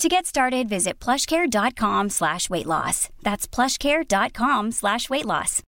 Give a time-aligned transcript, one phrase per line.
[0.00, 3.10] To get started, visit plushcare.com slash weight loss.
[3.22, 5.62] That's plushcare.com slash weight loss.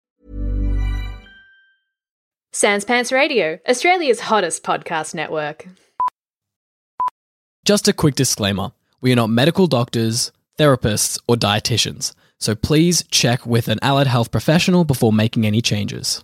[2.54, 5.68] Sans Pants Radio, Australia's hottest podcast network.
[7.66, 8.72] Just a quick disclaimer
[9.02, 14.32] we are not medical doctors, therapists, or dietitians, so please check with an allied health
[14.32, 16.24] professional before making any changes.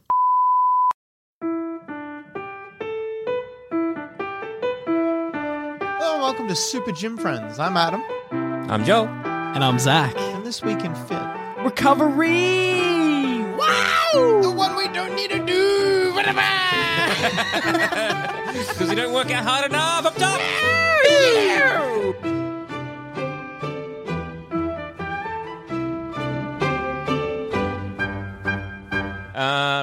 [6.48, 7.60] Welcome to Super Gym Friends.
[7.60, 8.02] I'm Adam,
[8.72, 9.06] I'm Joe.
[9.06, 10.16] And I'm Zach.
[10.18, 11.22] and this week in Fit.
[11.58, 13.44] Recovery!
[13.58, 14.40] Wow!
[14.42, 16.14] The one we don't need to do.
[18.70, 20.40] Because you don't work out hard enough up top.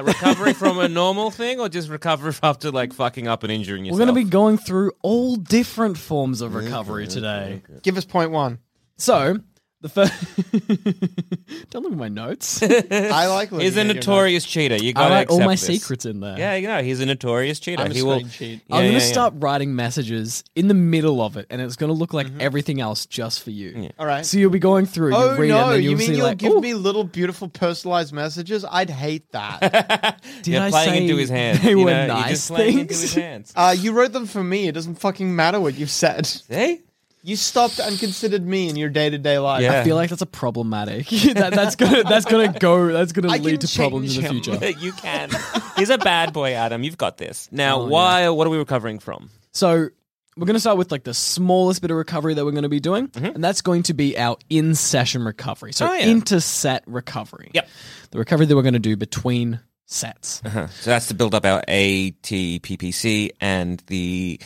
[0.05, 3.99] Recovery from a normal thing, or just recovery after like fucking up and injuring yourself?
[3.99, 7.61] We're going to be going through all different forms of recovery today.
[7.83, 8.59] Give us point one.
[8.97, 9.39] So,
[9.85, 11.69] the first.
[11.69, 12.61] Don't look at my notes.
[12.63, 14.75] I like looking He's a at your notorious cheater.
[14.75, 15.65] You I got write all my this.
[15.65, 16.37] secrets in there.
[16.37, 17.83] Yeah, you know he's a notorious cheater.
[17.83, 18.19] I'm a he will.
[18.19, 18.61] screen cheat.
[18.67, 18.99] Yeah, I'm gonna yeah.
[18.99, 22.81] start writing messages in the middle of it, and it's going to look like everything
[22.81, 23.69] else just for you.
[23.75, 23.89] Yeah.
[23.99, 24.25] All right.
[24.25, 25.15] So you'll be going through.
[25.15, 25.69] Oh you read it, and no!
[25.73, 28.65] then You you'll mean see you'll like, give "Ooh, me little, beautiful, personalized messages?
[28.69, 30.21] I'd hate that.
[30.41, 31.61] Did You're I playing say into his hands.
[31.61, 32.07] They you were know?
[32.07, 33.01] nice You're just playing into things.
[33.01, 33.53] his hands.
[33.55, 34.67] uh, you wrote them for me.
[34.67, 36.25] It doesn't fucking matter what you said.
[36.25, 36.81] See?
[37.27, 39.63] You stopped and considered me in your day to day life.
[39.63, 39.81] Yeah.
[39.81, 41.07] I feel like that's a problematic.
[41.33, 42.91] that, that's gonna that's gonna go.
[42.91, 44.69] That's gonna I lead to problems in the future.
[44.79, 45.31] you can.
[45.75, 46.83] He's a bad boy, Adam.
[46.83, 47.49] You've got this.
[47.51, 48.29] Now, Oh, why?
[48.29, 49.31] What are we recovering from?
[49.53, 49.89] So
[50.37, 53.09] we're gonna start with like the smallest bit of recovery that we're gonna be doing,
[53.15, 55.73] and that's going to be our in session recovery.
[55.73, 55.93] So Mm-hmm.
[55.93, 56.11] Oh, yeah.
[56.11, 57.49] inter-set recovery.
[57.55, 57.67] Yep.
[58.11, 60.41] The recovery that we're gonna do between sets.
[60.45, 60.67] Huh.
[60.67, 64.39] So that's to build up our ATPPC and the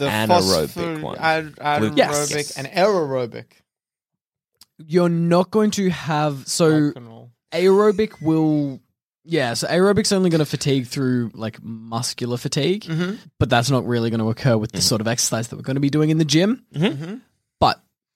[0.00, 1.18] The Anaerobic phosphor- one.
[1.18, 2.34] ad- anaerobic Yes.
[2.34, 2.50] Yes.
[2.58, 3.44] and aerobic.
[4.78, 8.80] You're not going to have so Rock aerobic will.
[9.24, 13.18] Yeah, so aerobic's only going to fatigue through like muscular fatigue, Mhm.
[13.38, 14.84] but that's not really going to occur with the mm-hmm.
[14.88, 16.64] sort of exercise that we're going to be doing in the gym.
[16.74, 16.84] Mm-hmm.
[17.04, 17.14] Mm-hmm.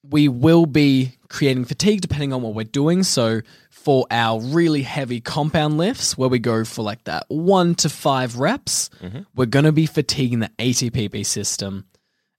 [0.04, 3.02] But we will be creating fatigue depending on what we're doing.
[3.02, 7.88] So for our really heavy compound lifts, where we go for like that one to
[7.88, 9.20] five reps, mm-hmm.
[9.34, 11.86] we're going to be fatiguing the ATPP system,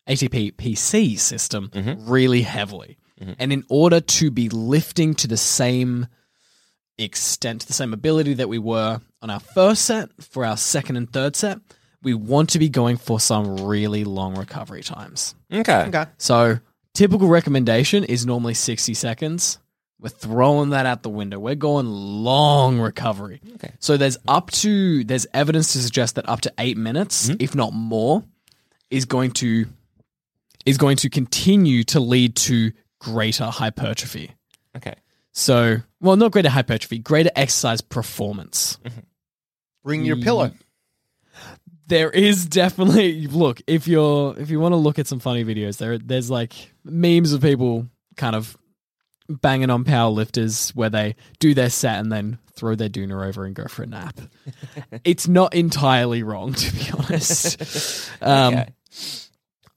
[0.07, 2.09] ATPPC system, mm-hmm.
[2.09, 2.97] really heavily.
[3.19, 3.33] Mm-hmm.
[3.39, 6.07] And in order to be lifting to the same
[6.97, 11.11] extent, the same ability that we were on our first set, for our second and
[11.11, 11.59] third set,
[12.01, 15.35] we want to be going for some really long recovery times.
[15.51, 15.85] okay.
[15.87, 16.05] Okay.
[16.17, 16.59] So,
[16.95, 19.59] typical recommendation is normally 60 seconds.
[20.00, 21.39] We're throwing that out the window.
[21.39, 23.41] We're going long recovery.
[23.56, 23.72] Okay.
[23.79, 27.38] So there's up to there's evidence to suggest that up to 8 minutes, mm-hmm.
[27.39, 28.23] if not more,
[28.89, 29.67] is going to
[30.66, 34.31] is going to continue to lead to greater hypertrophy.
[34.75, 34.95] Okay.
[35.31, 38.77] So, well, not greater hypertrophy, greater exercise performance.
[38.83, 39.00] Mm-hmm.
[39.83, 40.51] Bring your pillow.
[41.88, 45.78] There is definitely look if you're if you want to look at some funny videos
[45.78, 48.57] there there's like memes of people kind of
[49.29, 53.44] banging on power lifters where they do their set and then throw their doona over
[53.44, 54.19] and go for a nap.
[55.04, 58.09] It's not entirely wrong to be honest.
[58.21, 58.68] Um, Okay.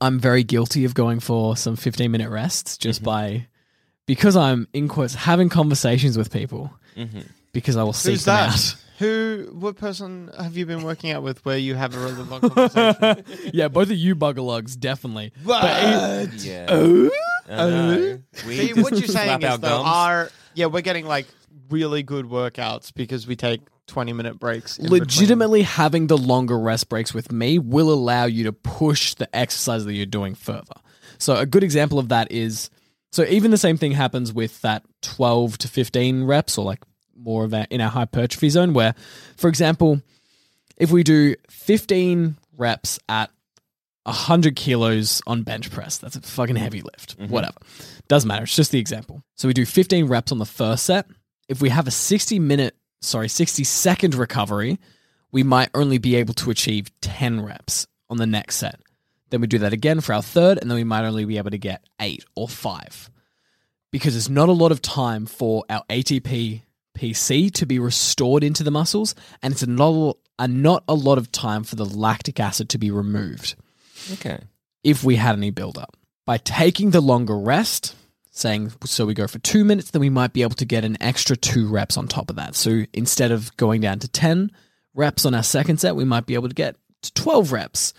[0.00, 3.46] i'm very guilty of going for some 15 minute rests just by
[4.06, 6.70] because i'm in quotes having conversations with people
[7.52, 8.52] because i will seek Who's them that?
[8.54, 9.48] out Who?
[9.52, 13.24] What person have you been working out with where you have a really long conversation?
[13.54, 15.32] yeah, both of you buggerlugs, definitely.
[15.44, 15.62] What?
[16.42, 16.66] Yeah.
[16.68, 17.10] Oh?
[17.48, 18.18] I know.
[18.34, 18.46] Oh?
[18.46, 19.86] We See, what you're saying slap our is though, gums.
[19.88, 21.26] our yeah, we're getting like
[21.70, 24.78] really good workouts because we take 20 minute breaks.
[24.78, 25.00] in between.
[25.00, 29.84] Legitimately having the longer rest breaks with me will allow you to push the exercise
[29.84, 30.74] that you're doing further.
[31.18, 32.68] So a good example of that is
[33.12, 36.80] so even the same thing happens with that 12 to 15 reps or like
[37.18, 38.72] more of our, in our hypertrophy zone.
[38.72, 38.94] Where,
[39.36, 40.02] for example,
[40.76, 43.30] if we do 15 reps at
[44.04, 47.18] 100 kilos on bench press, that's a fucking heavy lift.
[47.18, 47.32] Mm-hmm.
[47.32, 47.58] Whatever.
[48.08, 48.44] Doesn't matter.
[48.44, 49.22] It's just the example.
[49.34, 51.06] So we do 15 reps on the first set.
[51.48, 54.78] If we have a 60 minute, sorry, 60 second recovery,
[55.30, 58.80] we might only be able to achieve 10 reps on the next set.
[59.30, 61.50] Then we do that again for our third, and then we might only be able
[61.50, 63.10] to get eight or five
[63.90, 66.62] because there's not a lot of time for our ATP
[66.98, 71.30] PC to be restored into the muscles, and it's not a, not a lot of
[71.32, 73.54] time for the lactic acid to be removed
[74.12, 74.40] Okay.
[74.82, 75.96] if we had any buildup.
[76.26, 77.94] By taking the longer rest,
[78.30, 80.96] saying so we go for two minutes, then we might be able to get an
[81.00, 82.54] extra two reps on top of that.
[82.54, 84.50] So instead of going down to 10
[84.94, 87.94] reps on our second set, we might be able to get to 12 reps,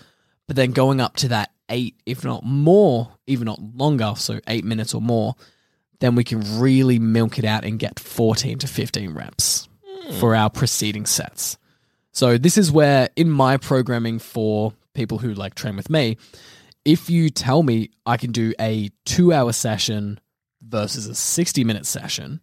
[0.46, 4.64] but then going up to that eight, if not more, even not longer, so eight
[4.64, 5.34] minutes or more,
[6.00, 9.68] then we can really milk it out and get 14 to 15 reps
[10.18, 11.56] for our preceding sets.
[12.12, 16.16] So this is where in my programming for people who like train with me,
[16.84, 20.18] if you tell me I can do a 2-hour session
[20.62, 22.40] versus a 60-minute session,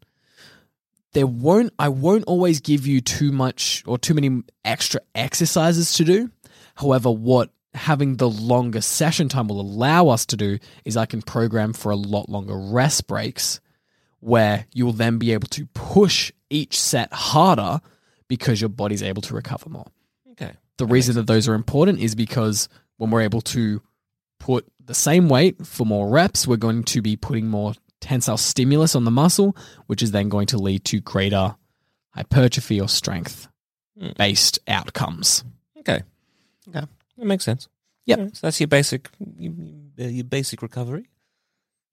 [1.14, 6.04] there won't I won't always give you too much or too many extra exercises to
[6.04, 6.30] do.
[6.76, 11.22] However, what having the longer session time will allow us to do is I can
[11.22, 13.60] program for a lot longer rest breaks
[14.20, 17.80] where you'll then be able to push each set harder
[18.28, 19.88] because your body's able to recover more.
[20.32, 20.54] Okay.
[20.78, 23.82] The reason that those are important is because when we're able to
[24.40, 28.96] put the same weight for more reps, we're going to be putting more tensile stimulus
[28.96, 29.56] on the muscle,
[29.88, 31.56] which is then going to lead to greater
[32.12, 33.48] hypertrophy or strength
[34.18, 35.44] based outcomes.
[35.80, 36.02] Okay.
[36.70, 36.86] Okay.
[37.18, 37.68] That makes sense.
[38.06, 38.20] Yep.
[38.20, 39.54] Yeah, so that's your basic your,
[39.98, 41.10] your basic recovery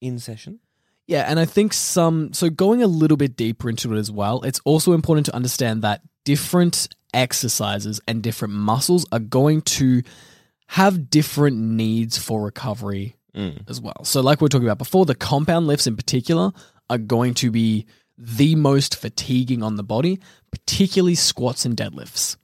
[0.01, 0.61] in session.
[1.07, 4.43] Yeah, and I think some so going a little bit deeper into it as well,
[4.43, 10.03] it's also important to understand that different exercises and different muscles are going to
[10.69, 13.59] have different needs for recovery mm.
[13.69, 14.05] as well.
[14.05, 16.53] So like we are talking about before, the compound lifts in particular
[16.89, 17.87] are going to be
[18.17, 22.37] the most fatiguing on the body, particularly squats and deadlifts.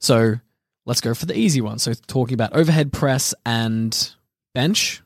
[0.00, 0.40] So
[0.86, 1.78] let's go for the easy one.
[1.78, 4.14] So talking about overhead press and
[4.54, 5.02] bench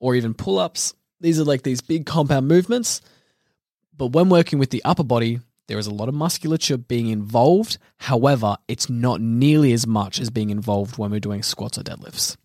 [0.00, 0.94] or even pull-ups.
[1.20, 3.00] These are like these big compound movements.
[3.96, 7.78] But when working with the upper body, there is a lot of musculature being involved.
[7.98, 12.36] However, it's not nearly as much as being involved when we're doing squats or deadlifts.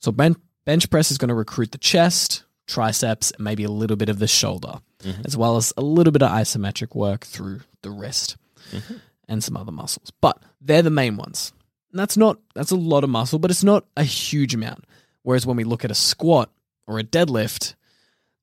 [0.00, 3.96] So ben- bench press is going to recruit the chest, triceps, and maybe a little
[3.96, 5.22] bit of the shoulder, mm-hmm.
[5.24, 8.36] as well as a little bit of isometric work through the wrist
[8.72, 8.96] mm-hmm.
[9.28, 10.10] and some other muscles.
[10.20, 11.52] But they're the main ones.
[11.90, 14.84] And that's not that's a lot of muscle, but it's not a huge amount.
[15.22, 16.50] Whereas when we look at a squat
[16.86, 17.74] or a deadlift,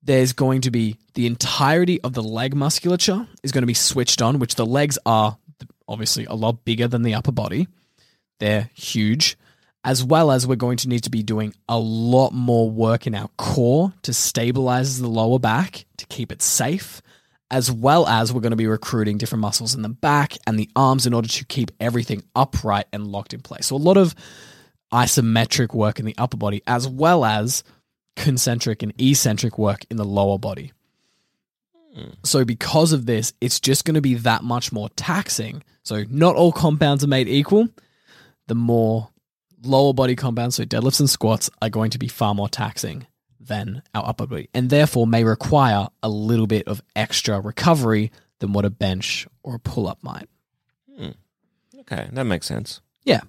[0.02, 4.22] there's going to be the entirety of the leg musculature is going to be switched
[4.22, 5.38] on, which the legs are
[5.88, 7.68] obviously a lot bigger than the upper body.
[8.38, 9.36] They're huge.
[9.84, 13.14] As well as we're going to need to be doing a lot more work in
[13.14, 17.00] our core to stabilize the lower back to keep it safe,
[17.50, 20.68] as well as we're going to be recruiting different muscles in the back and the
[20.76, 23.66] arms in order to keep everything upright and locked in place.
[23.66, 24.14] So, a lot of
[24.92, 27.64] isometric work in the upper body, as well as
[28.16, 30.72] concentric and eccentric work in the lower body.
[31.94, 32.10] Hmm.
[32.22, 35.62] So, because of this, it's just going to be that much more taxing.
[35.84, 37.68] So, not all compounds are made equal.
[38.46, 39.08] The more
[39.62, 43.06] lower body compounds, so deadlifts and squats, are going to be far more taxing
[43.48, 48.52] than our upper body, and therefore may require a little bit of extra recovery than
[48.52, 50.28] what a bench or a pull up might.
[51.80, 52.80] Okay, that makes sense.
[53.04, 53.22] Yeah.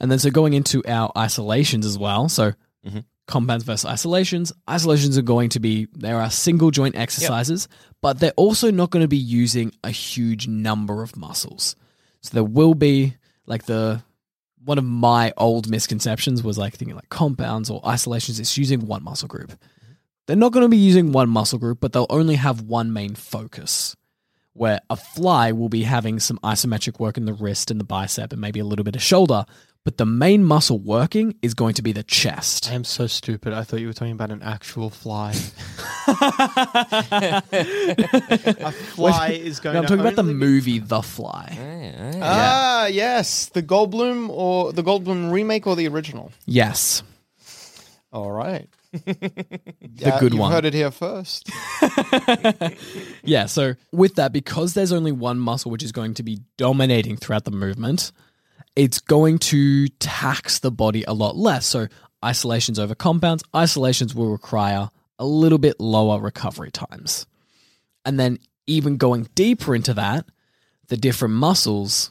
[0.00, 2.28] And then so going into our isolations as well.
[2.28, 2.52] So
[2.86, 3.04] Mhm.
[3.26, 4.52] compounds versus isolations.
[4.68, 7.68] Isolations are going to be there are single joint exercises,
[8.00, 11.76] but they're also not going to be using a huge number of muscles.
[12.22, 13.16] So there will be
[13.46, 14.02] like the
[14.64, 19.02] one of my old misconceptions was like thinking like compounds or isolations, it's using one
[19.02, 19.52] muscle group.
[20.26, 23.14] They're not going to be using one muscle group, but they'll only have one main
[23.14, 23.96] focus.
[24.54, 28.32] Where a fly will be having some isometric work in the wrist and the bicep
[28.32, 29.46] and maybe a little bit of shoulder,
[29.84, 32.70] but the main muscle working is going to be the chest.
[32.70, 33.52] I am so stupid.
[33.52, 35.30] I thought you were talking about an actual fly.
[36.06, 37.42] a
[38.72, 39.74] fly is going.
[39.74, 41.52] No, I'm to talking about the only be- movie The Fly.
[41.56, 46.32] Yeah, Ah, yes, the Goldblum or the Goldblum remake or the original.
[46.46, 47.02] Yes.
[48.12, 50.52] All right, The good you've one.
[50.52, 51.50] Heard it here first.
[53.24, 57.16] Yeah, so with that, because there's only one muscle which is going to be dominating
[57.16, 58.10] throughout the movement,
[58.76, 61.66] it's going to tax the body a lot less.
[61.66, 61.88] So,
[62.24, 67.26] isolations over compounds, isolations will require a little bit lower recovery times.
[68.04, 70.26] And then, even going deeper into that,
[70.88, 72.10] the different muscles,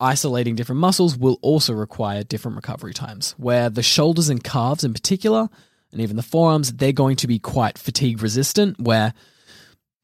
[0.00, 3.34] isolating different muscles will also require different recovery times.
[3.38, 5.48] Where the shoulders and calves in particular,
[5.92, 9.14] and even the forearms, they're going to be quite fatigue resistant, where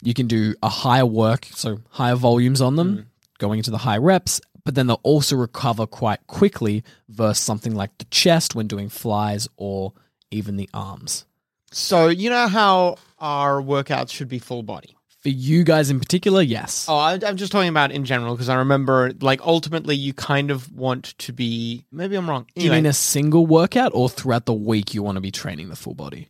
[0.03, 3.05] you can do a higher work, so higher volumes on them, mm.
[3.39, 7.97] going into the high reps, but then they'll also recover quite quickly versus something like
[7.99, 9.93] the chest when doing flies or
[10.33, 11.25] even the arms.
[11.71, 14.97] So you know how our workouts should be full body.
[15.21, 16.87] For you guys in particular, yes.
[16.89, 20.51] Oh, I, I'm just talking about in general because I remember, like, ultimately, you kind
[20.51, 21.85] of want to be.
[21.93, 22.47] Maybe I'm wrong.
[22.57, 25.69] Do you mean a single workout or throughout the week you want to be training
[25.69, 26.29] the full body?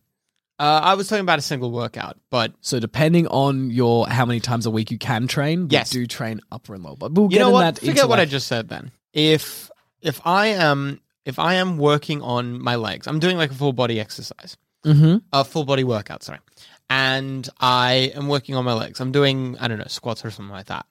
[0.58, 4.40] Uh, I was talking about a single workout, but So depending on your how many
[4.40, 5.90] times a week you can train, we Yes.
[5.90, 6.96] do train upper and lower.
[6.96, 7.60] But we'll you get know in what?
[7.74, 8.68] that Forget into what I like- just said.
[8.68, 9.70] Then, if
[10.00, 13.72] if I am if I am working on my legs, I'm doing like a full
[13.72, 14.56] body exercise.
[14.84, 15.22] Mhm.
[15.32, 16.38] a full body workout, sorry.
[16.88, 19.00] And I am working on my legs.
[19.00, 20.86] I'm doing, I don't know, squats or something like that.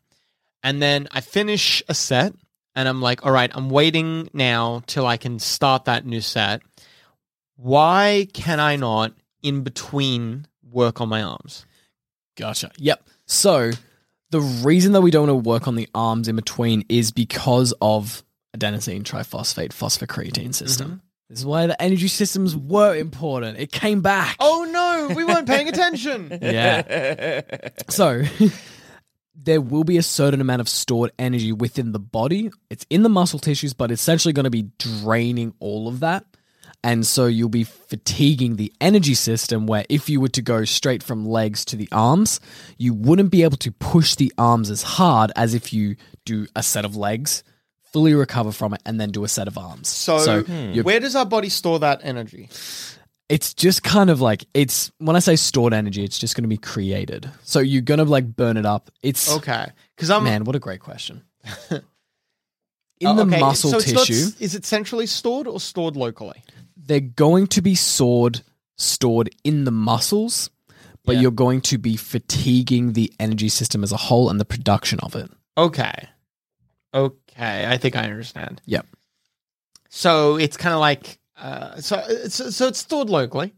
[0.63, 2.33] And then I finish a set
[2.75, 6.61] and I'm like, all right, I'm waiting now till I can start that new set.
[7.55, 9.13] Why can I not
[9.45, 11.65] in between work on my arms?
[12.35, 12.71] Gotcha.
[12.77, 13.07] Yep.
[13.27, 13.71] So
[14.31, 17.73] the reason that we don't want to work on the arms in between is because
[17.81, 18.23] of
[18.57, 20.51] adenosine triphosphate phosphocreatine mm-hmm.
[20.51, 21.01] system.
[21.29, 23.57] This is why the energy systems were important.
[23.57, 24.35] It came back.
[24.39, 26.37] Oh no, we weren't paying attention.
[26.41, 27.41] Yeah.
[27.89, 28.23] so
[29.35, 32.51] there will be a certain amount of stored energy within the body.
[32.69, 36.25] It's in the muscle tissues, but it's essentially going to be draining all of that.
[36.85, 41.01] And so you'll be fatiguing the energy system where if you were to go straight
[41.01, 42.39] from legs to the arms,
[42.77, 46.61] you wouldn't be able to push the arms as hard as if you do a
[46.61, 47.43] set of legs,
[47.91, 49.87] fully recover from it, and then do a set of arms.
[49.87, 50.73] So, hmm.
[50.73, 52.49] you're where does our body store that energy?
[53.29, 56.47] it's just kind of like it's when I say stored energy, it's just going to
[56.47, 57.27] be created.
[57.41, 58.91] So you're going to like burn it up.
[59.01, 59.65] It's Okay,
[59.95, 61.23] because I'm man, what a great question.
[61.71, 65.95] In Oh, the okay, muscle so it's not- tissue, is it centrally stored or stored
[65.97, 66.41] locally?
[66.85, 68.41] They're going to be stored
[68.77, 70.49] stored in the muscles,
[71.05, 71.21] but Yeah.
[71.23, 75.15] you're going to be fatiguing the energy system as a whole and the production of
[75.15, 75.31] it.
[75.57, 76.09] Okay.
[76.93, 78.61] Okay, I think I understand.
[78.65, 78.85] Yep.
[79.89, 83.53] So it's kind of like uh, so it's so it's stored locally,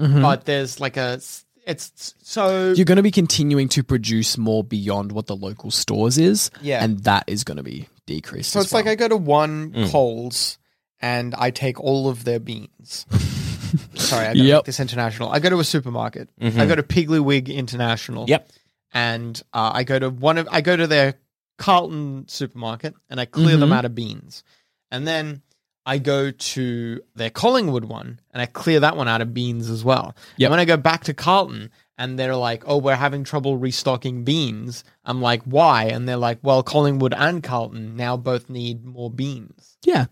[0.00, 0.20] Mhm.
[0.22, 1.20] but there's like a
[1.66, 6.18] it's so You're going to be continuing to produce more beyond what the local stores
[6.18, 6.82] is, Yeah.
[6.84, 8.50] and that is going to be decreased.
[8.52, 8.86] so as it's like.
[8.86, 9.90] I go to one Mm.
[9.90, 10.58] Coles
[11.02, 13.04] and I take all of their beans.
[13.94, 14.58] Sorry, I gotta Yep.
[14.58, 15.30] make this international.
[15.30, 16.28] I go to a supermarket.
[16.40, 16.58] Mhm.
[16.58, 18.26] I go to Piggly Wig International.
[18.28, 18.48] Yep.
[18.94, 21.14] and uh, I go to one of I go to their
[21.56, 23.74] Carlton supermarket and I clear them Mhm.
[23.76, 24.44] out of beans,
[24.90, 25.40] and then
[25.86, 29.82] I go to their Collingwood one and I clear that one out of beans as
[29.82, 30.14] well.
[30.36, 30.46] Yep.
[30.48, 34.24] And when I go back to Carlton and they're like, "Oh, we're having trouble restocking
[34.24, 39.10] beans," I'm like, "Why?" And they're like, "Well, Collingwood and Carlton now both need more
[39.10, 40.04] beans." yeah,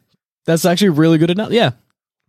[0.45, 1.51] that's actually really good enough.
[1.53, 1.71] Yeah,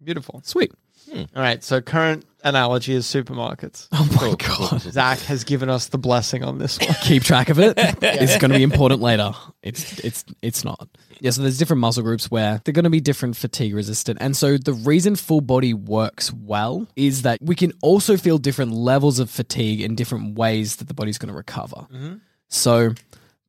[0.03, 0.41] Beautiful.
[0.44, 0.72] sweet.
[1.12, 1.24] Hmm.
[1.36, 3.88] All right, so current analogy is supermarkets.
[3.91, 4.82] Oh my Cool, god.
[4.82, 6.94] Zach has given us the blessing on this one.
[7.01, 7.77] keep track of it.
[8.01, 9.32] It's going to be important later.
[9.62, 10.88] It's it's it's not.
[11.20, 14.20] Yeah, so there's different muscle groups where they're going to be different fatigue resistant.
[14.22, 18.72] And so the reason full body works well is that we can also feel different
[18.72, 21.88] levels of fatigue in different ways that the body's going to recover.
[21.94, 22.15] Mm-hmm.
[22.48, 22.94] So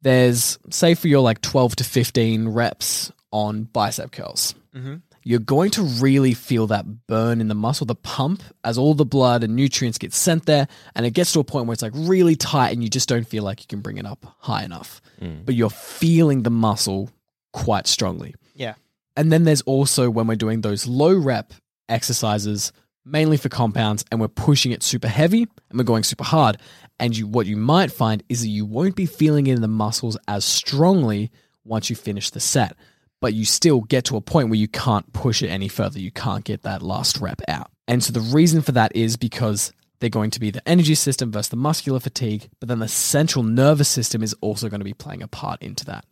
[0.03, 4.55] there's say for your like 12 to 15 reps on bicep curls.
[4.75, 4.97] Mm-hmm.
[5.25, 9.05] You're going to really feel that burn in the muscle, the pump, as all the
[9.05, 10.67] blood and nutrients get sent there.
[10.97, 13.27] And it gets to a point where it's like really tight and you just don't
[13.27, 15.01] feel like you can bring it up high enough.
[15.21, 15.45] Mm.
[15.45, 17.11] But you're feeling the muscle
[17.53, 18.35] quite strongly.
[18.55, 18.75] Yeah.
[19.17, 21.53] And then there's also when we're doing those low rep
[21.89, 22.73] exercises,
[23.05, 26.57] mainly for compounds, and we're pushing it super heavy and we're going super hard.
[26.99, 29.69] And you, what you might find is that you won't be feeling it in the
[29.69, 31.31] muscles as strongly
[31.65, 32.77] once you finish the set,
[33.23, 36.01] but you still get to a point where you can't push it any further.
[36.01, 37.71] You can't get that last rep out.
[37.87, 41.31] And so the reason for that is because they're going to be the energy system
[41.31, 44.93] versus the muscular fatigue, but then the central nervous system is also going to be
[44.93, 46.05] playing a part into that.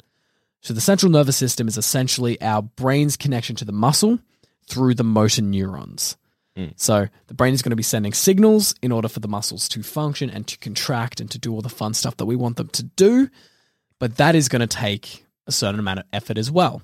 [0.61, 4.21] So the central nervous system is essentially our brain's connection to the muscle
[4.69, 6.17] through the motor neurons.
[6.57, 6.67] Hmm.
[6.77, 9.83] So the brain is going to be sending signals in order for the muscles to
[9.83, 12.69] function and to contract and to do all the fun stuff that we want them
[12.69, 13.29] to do.
[13.99, 16.83] But that is going to take a certain amount of effort as well.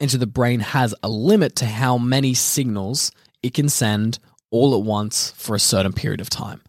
[0.00, 4.18] And so the brain has a limit to how many signals it can send
[4.50, 6.62] all at once for a certain period of time.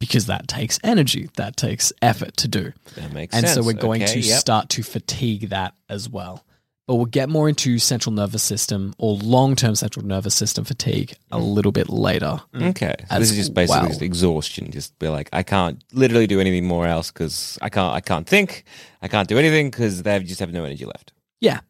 [0.00, 2.72] Because that takes energy, that takes effort to do.
[2.96, 3.56] That makes And sense.
[3.56, 4.38] And so we're going Okay, to yep.
[4.38, 6.44] start to fatigue that as well.
[6.86, 11.14] but we'll get more into central nervous system or long term central nervous system fatigue
[11.32, 12.38] a little bit later.
[12.52, 12.70] Mm.
[12.70, 12.94] Okay.
[13.10, 13.88] So this is just basically well.
[13.88, 14.70] just exhaustion.
[14.70, 17.94] Just be like, I can't literally do anything more else because I can't.
[17.94, 18.64] I can't think.
[19.00, 21.12] I can't do anything because they just have no energy left.
[21.40, 21.60] Yeah,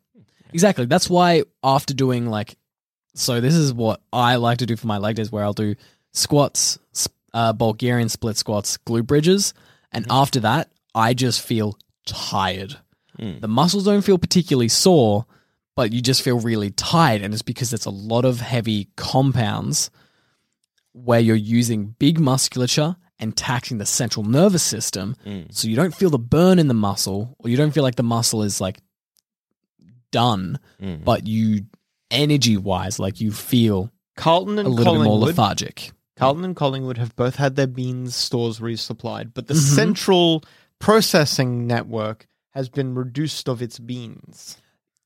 [0.55, 0.87] exactly.
[0.87, 2.57] That's why after doing like,
[3.15, 5.75] so this is what I like to do for my leg days, where I'll do
[6.13, 6.79] squats,
[7.35, 9.53] uh, Bulgarian split squats, glute bridges,
[9.93, 10.23] and mm-hmm.
[10.23, 12.79] after that, I just feel tired.
[13.19, 13.41] Mm.
[13.41, 15.27] The muscles don't feel particularly sore,
[15.77, 19.91] but you just feel really tired, and it's because it's a lot of heavy compounds
[20.93, 25.53] where you're using big musculature and taxing the central nervous system, mm.
[25.53, 28.03] so you don't feel the burn in the muscle, or you don't feel like the
[28.03, 28.79] muscle is like
[30.15, 31.05] done, Mm.
[31.05, 31.67] but you
[32.11, 35.29] energy wise, like you feel Carlton and a little bit more Collingwood.
[35.29, 35.93] lethargic.
[36.17, 39.75] Carlton and Collingwood have both had their beans stores resupplied, but the Mhm.
[39.75, 40.45] central
[40.79, 44.57] processing network has been reduced of its beans.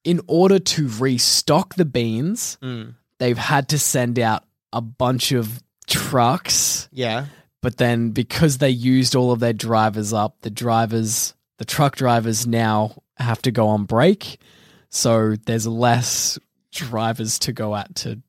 [0.04, 2.94] In order to restock the beans, Mm.
[3.18, 7.26] they've had to send out a bunch of trucks, Yeah.
[7.62, 12.46] but then because they used all of their drivers up, the drivers, the truck drivers
[12.46, 14.38] now have to go on break.
[14.90, 16.38] So there's less
[16.72, 18.20] drivers to go at to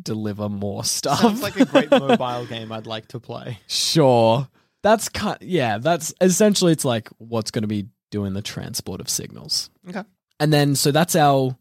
[0.00, 1.20] deliver more stuff.
[1.20, 3.58] Sounds like a great mobile game I'd like to play.
[3.66, 4.48] Sure.
[4.82, 9.08] That's kind yeah, that's essentially it's like what's going to be doing the transport of
[9.08, 9.70] signals.
[9.88, 10.04] Okay.
[10.38, 11.56] And then so that's our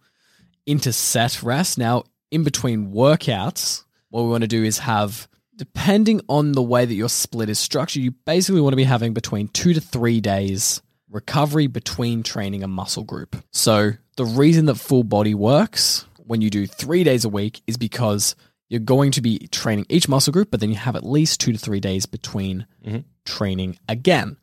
[0.66, 1.78] interset rest.
[1.78, 6.86] Now, in between workouts, what we want to do is have depending on the way
[6.86, 10.20] that your split is structured, you basically want to be having between 2 to 3
[10.20, 10.82] days
[11.16, 13.36] recovery between training a muscle group.
[13.52, 17.78] So, the reason that full body works when you do 3 days a week is
[17.78, 18.36] because
[18.70, 21.54] you're going to be training each muscle group, but then you have at least 2
[21.54, 23.00] to 3 days between mm-hmm.
[23.26, 24.38] training again.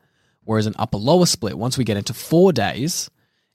[0.44, 3.10] Whereas an upper lower split, once we get into 4 days,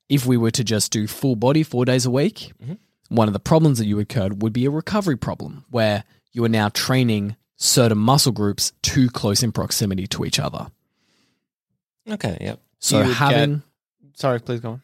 [0.10, 2.76] if we were to just do full body four days a week, mm-hmm.
[3.10, 6.50] one of the problems that you incurred would be a recovery problem where you are
[6.50, 10.68] now training certain muscle groups too close in proximity to each other.
[12.10, 12.38] Okay.
[12.40, 12.62] Yep.
[12.80, 13.64] So You having
[14.14, 14.82] Sorry, please go on.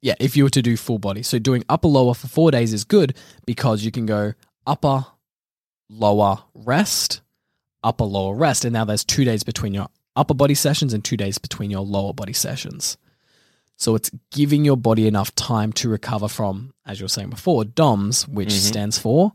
[0.00, 1.22] yeah, if you were to do full body.
[1.22, 3.16] So doing upper lower for 4 days is good
[3.46, 4.32] because you can go
[4.66, 5.04] upper
[5.88, 7.20] lower rest,
[7.82, 11.16] upper lower rest and now there's 2 days between your upper body sessions and 2
[11.16, 12.96] days between your lower body sessions.
[13.76, 17.64] So it's giving your body enough time to recover from as you were saying before
[17.64, 18.68] DOMS which Mhm.
[18.68, 19.32] stands for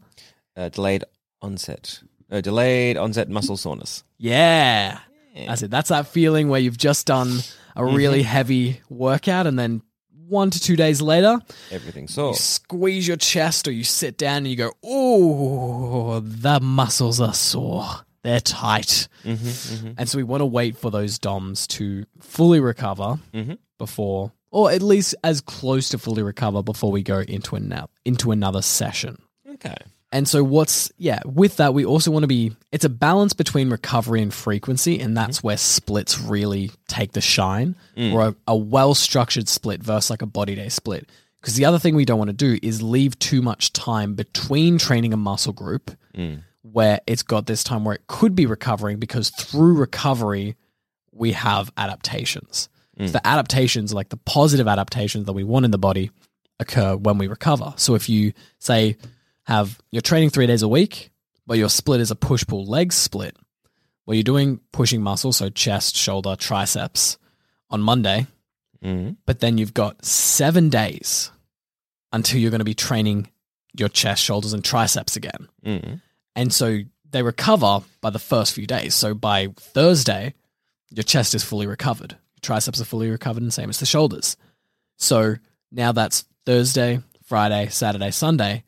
[0.55, 1.03] Uh, delayed
[1.41, 1.99] onset.
[2.31, 4.03] Uh, delayed onset muscle soreness.
[4.17, 4.99] yeah.
[5.35, 5.69] That's it.
[5.71, 7.39] That's that feeling where you've just done
[7.75, 9.81] a really heavy workout and then
[10.27, 11.39] 1 to 2 days later
[11.71, 12.29] Everything sore.
[12.29, 17.33] you squeeze your chest or you sit down and you go, oh, the muscles are
[17.33, 17.85] sore.
[18.23, 19.07] They're tight.
[19.23, 19.91] Mm-hmm, mm-hmm.
[19.99, 23.59] And so we want to wait for those DOMs to fully recover Mhm.
[23.77, 27.71] before, or at least as close to fully recover before we go into, an,
[28.03, 29.17] into another session.
[29.53, 29.75] Okay.
[30.11, 33.69] And so what's yeah, with that we also want to be it's a balance between
[33.69, 35.47] recovery and frequency and that's mm-hmm.
[35.47, 38.13] where splits really take the shine mm.
[38.13, 41.09] or a, a well-structured split versus like a body day split.
[41.41, 44.77] Because the other thing we don't want to do is leave too much time between
[44.77, 46.43] training a muscle group Mm.
[46.61, 50.55] where it's got this time where it could be recovering because through recovery
[51.11, 52.69] we have adaptations.
[52.97, 56.11] So the adaptations, like the positive adaptations that we want in the body,
[56.59, 57.73] occur when we recover.
[57.75, 58.95] So if you say
[59.45, 61.09] have you're training three days a week,
[61.47, 63.35] but your split is a push pull leg split,
[64.05, 67.17] where you're doing pushing muscles, so chest, shoulder, triceps
[67.69, 68.27] on Monday,
[68.83, 69.13] Mm-hmm.
[69.25, 71.31] but then you've got seven days
[72.11, 73.29] until you're going to be training
[73.73, 75.47] your chest, shoulders, and triceps again.
[75.65, 75.95] Mm-hmm.
[76.35, 76.79] And so
[77.09, 78.93] they recover by the first few days.
[78.93, 80.35] So by Thursday,
[80.91, 84.37] your chest is fully recovered, your triceps are fully recovered, and same as the shoulders.
[84.97, 85.37] So
[85.71, 88.63] now that's Thursday, Friday, Saturday, Sunday.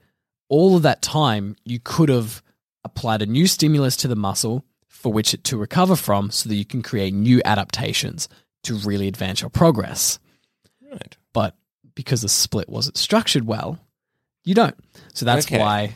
[0.49, 2.41] All of that time, you could have
[2.83, 6.55] applied a new stimulus to the muscle for which it to recover from so that
[6.55, 8.27] you can create new adaptations
[8.63, 10.19] to really advance your progress.
[10.89, 11.15] Right.
[11.33, 11.55] But
[11.95, 13.77] because the split wasn't structured well,
[14.45, 14.75] you don't.
[15.13, 15.59] So that's Okay.
[15.59, 15.95] why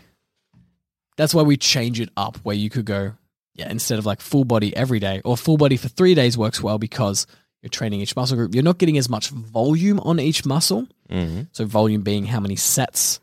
[1.17, 3.13] that's why we change it up where you could go,
[3.55, 6.61] yeah, instead of like full body every day or full body for three days works
[6.61, 7.27] well because
[7.61, 8.53] you're training each muscle group.
[8.55, 10.87] You're not getting as much volume on each muscle.
[11.09, 11.43] Mm-hmm.
[11.51, 13.19] So volume being how many sets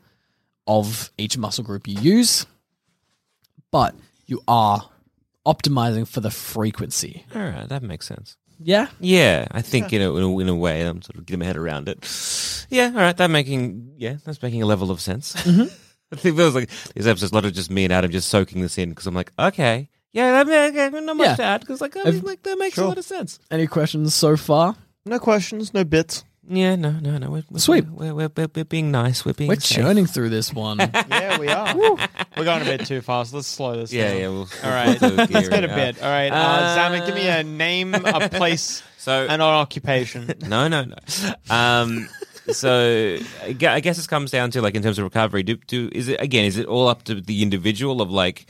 [0.69, 2.45] of each muscle group you use,
[3.71, 3.95] but
[4.27, 4.87] you are
[5.45, 7.25] optimizing for the frequency.
[7.35, 7.67] All right.
[7.67, 8.37] That makes sense.
[8.61, 8.87] Yeah.
[8.99, 11.45] Yeah, I think you know in a, in a way I'm sort of getting my
[11.45, 12.05] head around it.
[12.69, 15.35] Yeah, all right, that making yeah, that's making a level of sense.
[15.35, 16.15] I mm-hmm.
[16.15, 18.61] think it was like this episode's a lot of just me and Adam just soaking
[18.61, 21.35] this in because I'm like, okay, yeah, that okay, not much Yeah.
[21.35, 22.83] to add because like, I I've- mean, like that makes Sure.
[22.83, 23.39] a lot of sense.
[23.49, 24.75] Any questions so far?
[25.05, 26.25] No questions, no bits.
[26.51, 27.29] Yeah, no, no, no.
[27.29, 27.85] We're, we're, Sweet.
[27.87, 29.23] We're, we're, we're, we're being nice.
[29.23, 29.77] We're being We're safe.
[29.77, 30.79] churning through this one.
[31.09, 31.75] Yeah, we are.
[32.35, 33.33] We're going a bit too fast.
[33.33, 34.17] Let's slow this Yeah, down.
[34.19, 34.27] yeah.
[34.29, 35.75] We'll, All right, we'll let's get it a up.
[35.75, 36.01] bit.
[36.01, 40.31] All right, uh, Uh, Zamet, give me a name, a place, So and an occupation.
[40.47, 40.95] no, no, no.
[41.53, 42.09] Um,
[42.51, 45.43] so I gue- I guess this comes down to like in terms of recovery.
[45.43, 46.45] Do, do is it again?
[46.45, 48.47] Is it all up to the individual of like?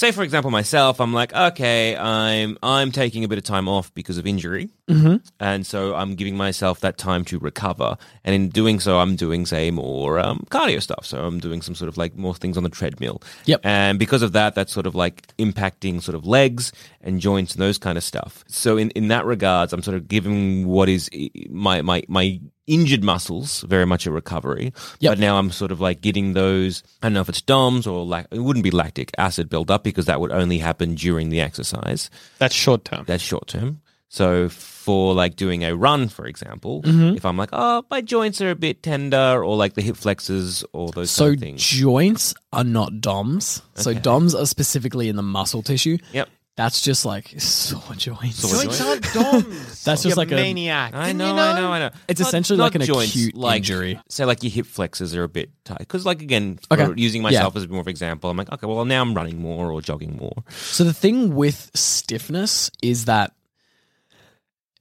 [0.00, 3.92] Say for example, myself, I'm like, okay, I'm I'm taking a bit of time off
[3.92, 5.16] because of injury, mm-hmm.
[5.38, 7.98] and so I'm giving myself that time to recover.
[8.24, 11.04] And in doing so, I'm doing say more um, cardio stuff.
[11.04, 13.20] So I'm doing some sort of like more things on the treadmill.
[13.44, 13.60] Yep.
[13.62, 17.60] And because of that, that's sort of like impacting sort of legs and joints and
[17.60, 18.42] those kind of stuff.
[18.48, 21.10] So in, in that regards, I'm sort of giving what is
[21.50, 24.72] my, my, my injured muscles very much a recovery.
[25.00, 25.10] Yep.
[25.12, 28.04] But now I'm sort of like getting those, I don't know if it's DOMS or
[28.06, 32.08] lac- it wouldn't be lactic acid buildup because that would only happen during the exercise.
[32.38, 33.04] That's short term.
[33.06, 33.80] That's short term.
[34.12, 37.16] So for like doing a run, for example, Mm-hmm.
[37.16, 40.64] if I'm like, oh, my joints are a bit tender or like the hip flexors
[40.72, 41.62] or those So kind of things.
[41.62, 43.62] joints are not DOMs.
[43.76, 45.98] So DOMs are specifically in the muscle tissue.
[46.12, 46.28] Yep.
[46.60, 48.36] That's just like sore joints.
[48.40, 49.82] Sore Joints aren't DOMs.
[49.82, 50.92] That's just You like a- maniac.
[50.94, 51.90] I know, you know, I know, I know.
[52.06, 53.98] It's essentially like an acute like, injury.
[54.10, 55.78] Say, like your hip flexors are a bit tight.
[55.78, 56.84] Because, like, again, Okay.
[56.84, 59.40] for using myself as more of an example, I'm like, okay, well, now I'm running
[59.40, 60.44] more or jogging more.
[60.50, 63.32] So the thing with stiffness is that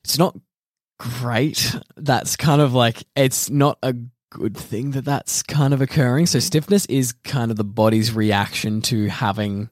[0.03, 0.37] it's not
[0.99, 1.77] great.
[1.95, 3.95] That's kind of like it's not a
[4.31, 6.25] good thing that that's kind of occurring.
[6.25, 9.69] So stiffness is kind of the body's reaction to having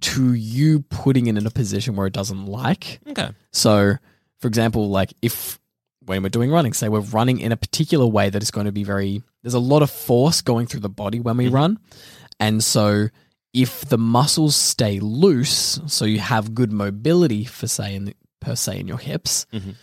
[0.00, 3.00] to you putting it in a position where it doesn't like.
[3.08, 3.30] Okay.
[3.52, 3.94] So,
[4.40, 5.58] for example, like if
[6.04, 8.72] when we're doing running, say we're running in a particular way that is going to
[8.72, 11.78] be very, there's a lot of force going through the body when we run.
[12.38, 13.08] And so,
[13.54, 18.56] if the muscles stay loose, so you have good mobility for say in the, per
[18.56, 19.76] se in your hips, Mhm.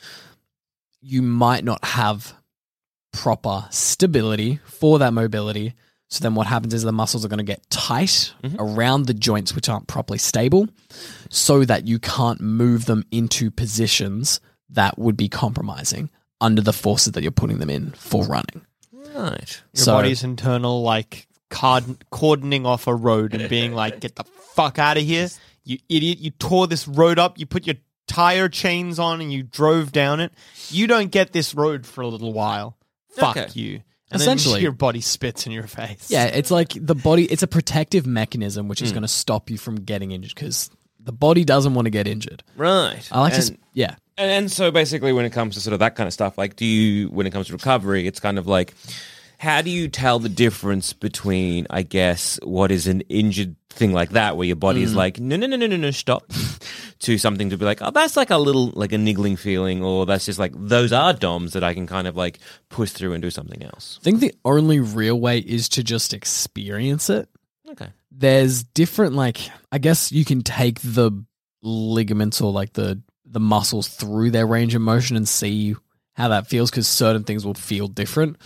[1.02, 2.36] you might not have
[3.13, 5.74] proper stability for that mobility.
[6.12, 8.58] So then what happens is the muscles are going to get tight mm-hmm.
[8.60, 10.67] around the joints which aren't properly stable
[11.30, 16.10] so that you can't move them into positions that would be compromising
[16.41, 18.65] under the forces that you're putting them in for running.
[18.93, 19.62] Right.
[19.74, 24.26] Your So- body's internal, like, card- cordoning off a road and being like, get the
[24.54, 25.30] fuck out of here.
[25.63, 26.19] You idiot.
[26.19, 27.39] You tore this road up.
[27.39, 27.76] You put your
[28.08, 30.34] tire chains on and you drove down it.
[30.69, 32.78] You don't get this road for a little while.
[33.15, 33.50] Fuck Okay.
[33.54, 33.82] you.
[34.12, 34.56] And Essentially.
[34.56, 36.08] then your body spits in your face.
[36.10, 38.95] Yeah, it's like the body, it's a protective mechanism which is Hmm.
[38.95, 40.69] going to stop you from getting injured because
[41.00, 42.43] the body doesn't want to get injured.
[42.58, 43.02] Right.
[43.12, 43.95] I like and, to, s- yeah.
[44.17, 46.56] And, and so basically, when it comes to sort of that kind of stuff, like,
[46.58, 48.74] do you, when it comes to recovery, it's kind of like,
[49.42, 54.12] how do you tell the difference between, I guess, what is an injured thing like
[54.12, 54.84] that, where your body Mm.
[54.84, 56.32] is like, no, no, no, no, no, no, stop,
[57.00, 60.06] to something to be like, oh, that's like a little, like a niggling feeling, or
[60.06, 62.38] that's just like, those are DOMs that I can kind of like
[62.70, 63.98] push through and do something else.
[64.00, 67.28] I think the only real way is to just experience it.
[67.72, 67.88] Okay.
[68.12, 69.38] There's different, like,
[69.72, 71.12] I guess you can take the
[71.64, 75.76] ligaments or like the, the muscles through their range of motion and see
[76.13, 78.38] how that feels because certain things will feel different.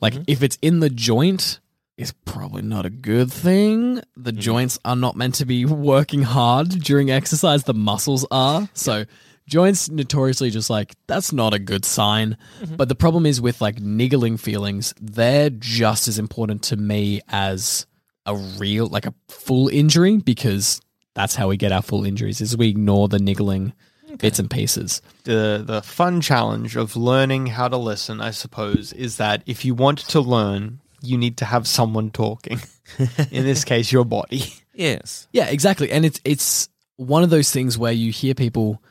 [0.00, 0.24] Like, mm-hmm.
[0.26, 1.60] if it's in the joint,
[1.96, 4.00] it's probably not a good thing.
[4.16, 4.40] The mm-hmm.
[4.40, 8.68] joints are not meant to be working hard during exercise, the muscles are.
[8.72, 9.04] So,
[9.50, 12.36] joints notoriously just like that's not a good sign.
[12.60, 12.76] Mm-hmm.
[12.76, 17.86] But the problem is with like niggling feelings, they're just as important to me as
[18.24, 20.80] a real, like a full injury because
[21.14, 23.72] that's how we get our full injuries is we ignore the niggling
[24.18, 25.02] bits and pieces.
[25.24, 29.74] the the fun challenge of learning how to listen, I suppose, is that if you
[29.74, 32.60] want to learn, you need to have someone talking.
[33.30, 34.44] In this case, your body.
[34.74, 35.28] Yes.
[35.32, 35.90] Yeah, exactly.
[35.90, 38.82] And it's it's one of those things where you hear people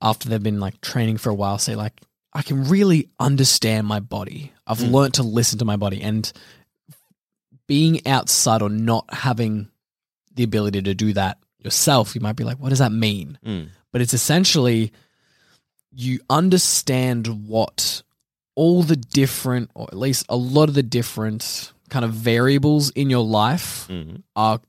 [0.00, 1.98] after they've been like training for a while say like
[2.34, 4.52] I can really understand my body.
[4.66, 6.30] I've learned to listen to my body and
[7.66, 9.68] being outside or not having
[10.34, 13.38] the ability to do that yourself, you might be like, what does that mean?
[13.44, 13.68] Mm.
[13.94, 14.90] But it's essentially
[15.94, 18.02] you understand what
[18.56, 23.08] all the different, or at least a lot of the different kind of variables in
[23.08, 24.22] your life Mhm.
[24.34, 24.60] are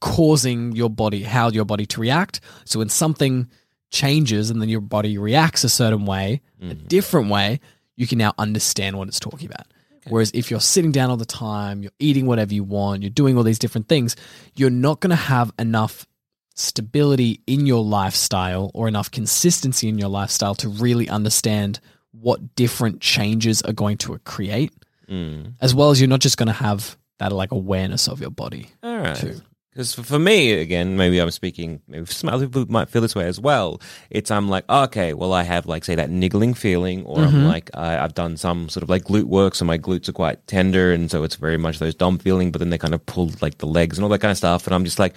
[0.00, 2.40] causing your body, how your body to react.
[2.64, 3.48] So when something
[3.90, 7.60] changes and then your body reacts a certain way, a different way,
[7.96, 9.66] you can now understand what it's talking about.
[10.08, 13.36] Whereas if you're sitting down all the time, you're eating whatever you want, you're doing
[13.36, 14.16] all these different things,
[14.56, 16.06] you're not going to have enough
[16.54, 21.80] stability in your lifestyle or enough consistency in your lifestyle to really understand
[22.12, 24.72] what different changes are going to create,
[25.08, 25.54] Mm.
[25.60, 28.68] as well as you're not just going to have that like awareness of your body
[28.82, 29.16] All right.
[29.16, 29.40] too.
[29.72, 33.26] Because for, me, again, maybe I'm speaking, maybe some other people might feel this way
[33.26, 33.80] as well.
[34.10, 37.70] It's I'm like, okay, well, I have like, say, that niggling feeling, or I'm like,
[37.74, 40.92] I, I've done some sort of like glute work, so my glutes are quite tender,
[40.92, 43.58] and so it's very much those DOMs feeling, but then they kind of pull like
[43.58, 44.66] the legs and all that kind of stuff.
[44.66, 45.14] And I'm just like,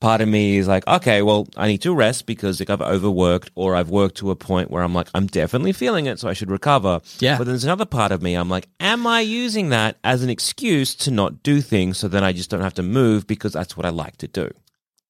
[0.00, 3.50] part of me is like, okay, well, I need to rest because like I've overworked
[3.54, 6.32] or I've worked to a point where I'm like, I'm definitely feeling it, so I
[6.32, 7.00] should recover.
[7.18, 7.38] Yeah.
[7.38, 10.94] But there's another part of me, I'm like, am I using that as an excuse
[10.96, 13.86] to not do things so then I just don't have to move because that's what
[13.86, 14.50] I like to do?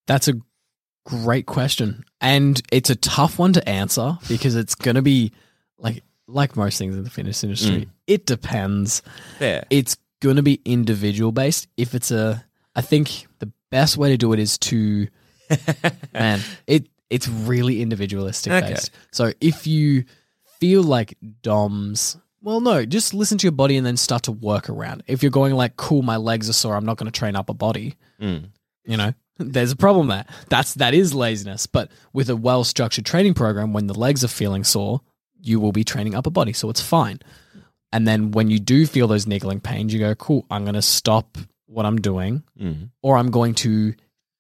[0.07, 0.35] That's a
[1.05, 2.05] great question.
[2.21, 5.33] And it's a tough one to answer because it's going to be
[5.79, 7.87] like like most things in the fitness industry.
[7.87, 7.89] Mm.
[8.07, 9.03] It depends.
[9.39, 9.65] There.
[9.71, 11.69] It's going to be individual based.
[11.77, 15.09] If it's a I think the best way to do it is to
[16.13, 18.71] man, it it's really individualistic Okay.
[18.75, 18.91] based.
[19.13, 20.05] So if you
[20.61, 24.71] feel like DOMs well, no, just listen to your body and then start to work
[24.71, 25.03] around.
[25.09, 27.49] If you're going like, cool, my legs are sore, I'm not going to train up
[27.51, 28.51] a body Mm.
[28.85, 33.07] you know there's a problem there that's that is laziness but with a well structured
[33.07, 35.01] training program when the legs are feeling sore
[35.41, 37.21] you will be training upper body so it's fine
[37.93, 40.83] and then when you do feel those niggling pains you go cool i'm going to
[40.83, 42.91] stop what i'm doing Mm.
[43.03, 43.95] or i'm going to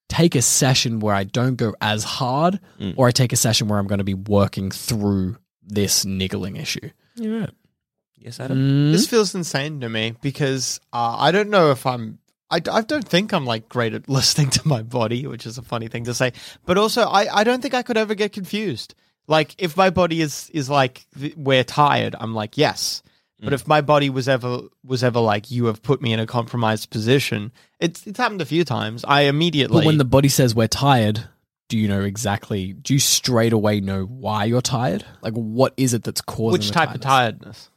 [0.09, 2.95] take a session where i don't go as hard Mm.
[2.97, 6.88] or i take a session where i'm going to be working through this niggling issue
[7.17, 7.51] You're right.
[8.21, 8.59] Yes, Adam.
[8.59, 8.93] Mm.
[8.93, 12.19] This feels insane to me because uh, I don't know if I'm.
[12.51, 15.62] I, I don't think I'm like great at listening to my body, which is a
[15.62, 16.33] funny thing to say.
[16.67, 18.97] But also, I, I don't think I could ever get confused.
[19.29, 23.03] Like, if my body is is like th- we're tired, I'm like yes.
[23.40, 26.27] But if my body was ever was ever like you have put me in a
[26.27, 29.05] compromised position, it's it's happened a few times.
[29.07, 31.24] I immediately but when the body says we're tired
[31.68, 35.92] do you know exactly do you straight away know why you're tired like what is
[35.92, 37.40] it that's causing which type of tiredness?
[37.42, 37.70] tiredness?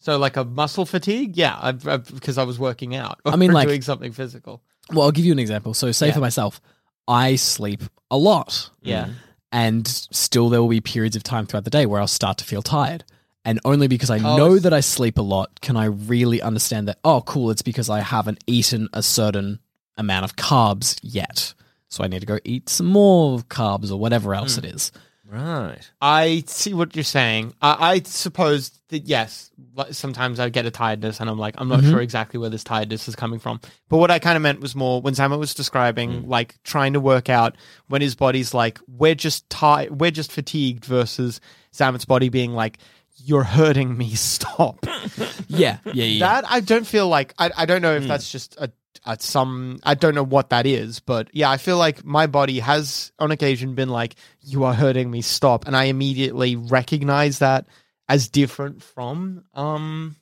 [0.00, 1.36] So like a muscle fatigue?
[1.36, 3.20] Yeah, because I was working out.
[3.24, 4.62] I mean, like- doing something physical.
[4.92, 5.72] Well, I'll give you an example.
[5.72, 6.12] So, say Yeah.
[6.14, 6.60] for myself,
[7.08, 9.08] I sleep a lot, Yeah.
[9.50, 12.44] and still there will be periods of time throughout the day where I'll start to
[12.44, 13.04] feel tired.
[13.44, 16.88] And only because I Oh, know that I sleep a lot can I really understand
[16.88, 19.58] that, oh, cool, it's because I haven't eaten a certain
[19.98, 21.52] amount of carbs yet.
[21.88, 24.64] So I need to go eat some more carbs or whatever else Hmm.
[24.64, 24.92] it is.
[25.26, 25.90] Right.
[26.00, 27.54] I see what you're saying.
[27.60, 29.50] I, I suppose that yes,
[29.90, 31.90] sometimes I get a tiredness, and I'm like, I'm not Mhm.
[31.90, 33.60] sure exactly where this tiredness is coming from.
[33.88, 37.00] But what I kind of meant was more when Sam was describing, like trying to
[37.00, 37.56] work out
[37.88, 41.40] when his body's like, we're just tired, we're just fatigued, versus
[41.72, 42.78] Samet's body being like,
[43.24, 44.86] you're hurting me, stop.
[45.46, 46.20] Yeah, yeah, yeah.
[46.40, 48.72] That I don't feel like I, I don't know if that's just a,
[49.04, 52.58] a some I don't know what that is, but yeah, I feel like my body
[52.58, 57.66] has on occasion been like, "You are hurting me, stop," and I immediately recognize that
[58.08, 60.16] as different from um.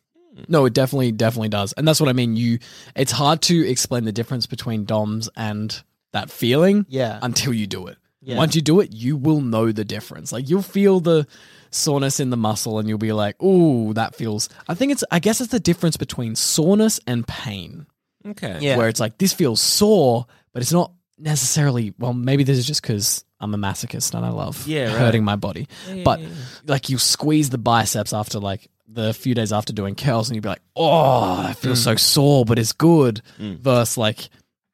[0.49, 1.73] No, it definitely, definitely does.
[1.75, 2.37] And that's what I mean.
[2.37, 2.59] You,
[2.97, 7.19] it's hard to explain the difference between DOMs and that feeling Yeah.
[7.23, 7.99] until you do it.
[8.23, 8.37] Yeah.
[8.37, 10.33] Once you do it, you will know the difference.
[10.33, 11.27] Like you'll feel the
[11.75, 15.19] soreness in the muscle and you'll be like, "Ooh, that feels." I think it's I
[15.19, 17.87] guess it's the difference between soreness and pain.
[18.27, 18.59] Okay.
[18.61, 18.77] Yeah.
[18.77, 22.83] Where it's like this feels sore, but it's not necessarily, well, maybe this is just
[22.83, 24.99] cuz I'm a masochist and I love Yeah, right.
[24.99, 25.67] hurting my body.
[25.89, 26.35] yeah, but yeah, yeah.
[26.67, 30.43] like you squeeze the biceps after like the few days after doing curls and you'd
[30.43, 31.77] be like, "Oh, I feel mm.
[31.77, 33.59] so sore, but it's good." Mm.
[33.59, 34.29] Versus like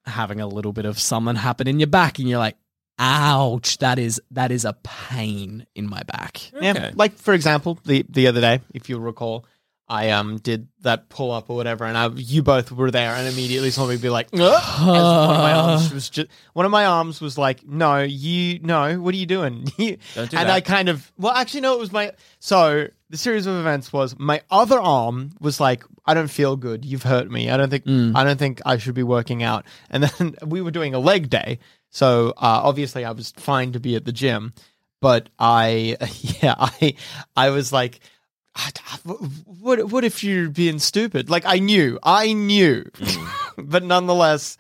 [0.05, 2.57] having a little bit of something happen in your back and you're like,
[2.99, 6.51] ouch, that is that is a pain in my back.
[6.61, 9.45] Yeah, like for example, the the other day, if you'll recall,
[9.89, 13.27] I um did that pull up or whatever, and I you both were there, and
[13.27, 16.85] immediately saw me be like, "Ugh," one of my arms was just one of my
[16.85, 19.65] arms was like, no, you no, what are you doing?
[19.79, 20.51] Don't do and that.
[20.51, 24.19] I kind of well, actually, no, it was my so the series of events was
[24.19, 26.85] my other arm was like, I don't feel good.
[26.85, 27.49] You've hurt me.
[27.49, 29.65] I don't think I don't think I should be working out.
[29.89, 31.59] And then we were doing a leg day,
[31.91, 34.53] so uh, obviously I was fine to be at the gym
[35.01, 35.97] but I,
[36.43, 36.95] yeah, I,
[37.37, 38.01] I was like,
[38.57, 38.71] "Ah,
[39.05, 41.31] what, what if you're being stupid?
[41.31, 42.85] Like I knew, I knew,
[43.57, 44.57] but nonetheless,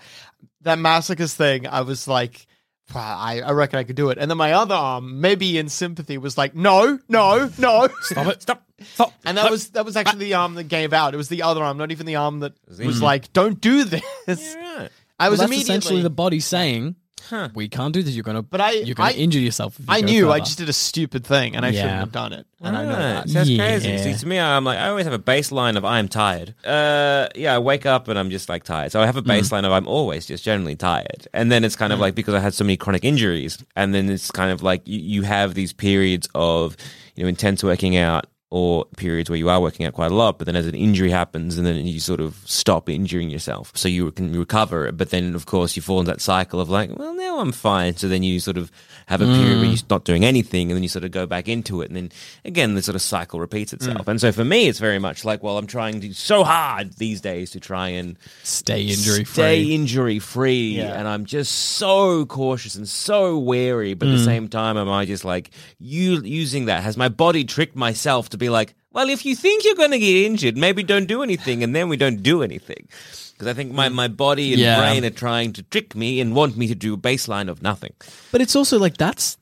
[0.62, 2.47] that masochist thing, I was like,
[2.95, 4.19] "Wow, I, I reckon I could do it.
[4.19, 8.43] And then my other arm, maybe in sympathy, was like, no, no, no, Stop it.
[8.43, 8.64] Stop.
[8.81, 9.12] Stop.
[9.25, 11.12] And that was that was actually the arm that gave out.
[11.12, 14.03] It was the other arm, not even the arm that was like, don't do this.
[14.29, 14.88] Right.
[15.19, 15.59] I was Well, that's immediately.
[15.59, 16.95] essentially the body saying,
[17.29, 17.49] Huh.
[17.55, 18.14] "We can't do this.
[18.14, 20.38] You're gonna, But I- you're gonna I- injure yourself." If you I go knew I
[20.41, 22.47] just did a stupid thing, and I shouldn't have done it.
[22.61, 23.29] And I know that.
[23.29, 23.79] See, That's Yeah.
[23.79, 23.99] crazy.
[24.14, 26.55] See, to me, I'm like, I always have a baseline of I'm tired.
[26.67, 28.91] Uh, yeah, I wake up and I'm just like tired.
[28.93, 31.29] So I have a baseline of I'm always just generally tired.
[31.33, 34.09] And then it's kind of like because I had so many chronic injuries, and then
[34.11, 36.77] it's kind of like you, you have these periods of
[37.14, 40.39] you know intense working out or periods where you are working out quite a lot,
[40.39, 43.73] but then as an injury happens and then you sort of stop injuring yourself.
[43.75, 46.97] So you can recover, but then of course you fall into that cycle of like,
[46.99, 47.97] well, now I'm fine.
[47.97, 48.73] So then you sort of
[49.07, 51.47] have a period where you're not doing anything and then you sort of go back
[51.47, 51.89] into it.
[51.91, 52.13] And then
[52.45, 54.09] again, the sort of cycle repeats itself.
[54.09, 57.21] And so for me, it's very much like, well, I'm trying to so hard these
[57.21, 59.75] days to try and Stay injury stay free.
[59.75, 60.99] injury free Yeah.
[60.99, 64.19] and i'm just so cautious and so wary but at Mm.
[64.19, 68.31] the same time am i just like you using that has my body tricked myself
[68.31, 71.22] to be like well if you think you're going to get injured maybe don't do
[71.22, 72.88] anything and then we don't do anything
[73.33, 74.79] because i think my, my body and Yeah.
[74.81, 77.92] brain are trying to trick me and want me to do a baseline of nothing
[78.33, 79.37] But it's also like that's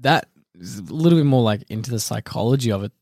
[0.00, 0.28] that
[0.58, 2.92] is a little bit more like into the psychology of it.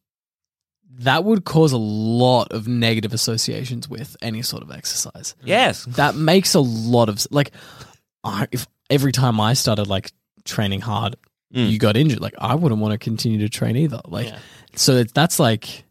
[1.00, 5.34] That would cause a lot of negative associations with any sort of exercise.
[5.44, 7.52] yes That makes a lot of like
[8.22, 10.12] I, if every time I started like
[10.44, 11.16] training hard,
[11.54, 11.70] Mm.
[11.70, 12.20] you got injured.
[12.20, 14.00] Like I wouldn't want to continue to train either.
[14.04, 14.38] Like Yeah.
[14.76, 15.84] so it, that's like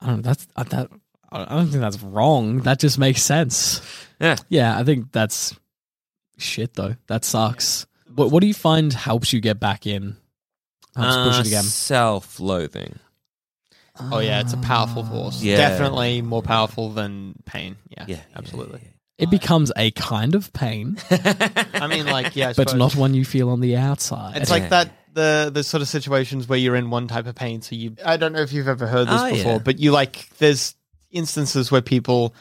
[0.00, 0.22] I don't know.
[0.22, 0.90] That's uh, that.
[1.30, 2.60] I don't think that's wrong.
[2.60, 3.82] That just makes sense.
[4.18, 5.54] yeah Yeah, I think that's
[6.38, 6.94] shit though.
[7.08, 7.86] That sucks.
[8.14, 10.16] What What do you find helps you get back in?
[10.96, 11.64] Helps push Uh, it again.
[11.64, 12.98] self-loathing
[14.12, 15.42] Oh yeah, it's a powerful force.
[15.42, 15.56] Yeah.
[15.56, 17.76] Definitely more powerful than pain.
[17.90, 18.80] Yeah, yeah absolutely.
[19.18, 22.74] It becomes a kind of pain, I mean, like, yeah, I but suppose.
[22.78, 24.36] not one you feel on the outside.
[24.36, 27.60] It's like that the the sort of situations where you're in one type of pain.
[27.62, 29.58] So you, I don't know if you've ever heard this Oh, before, yeah.
[29.58, 30.76] but you like there's
[31.10, 32.32] instances where people,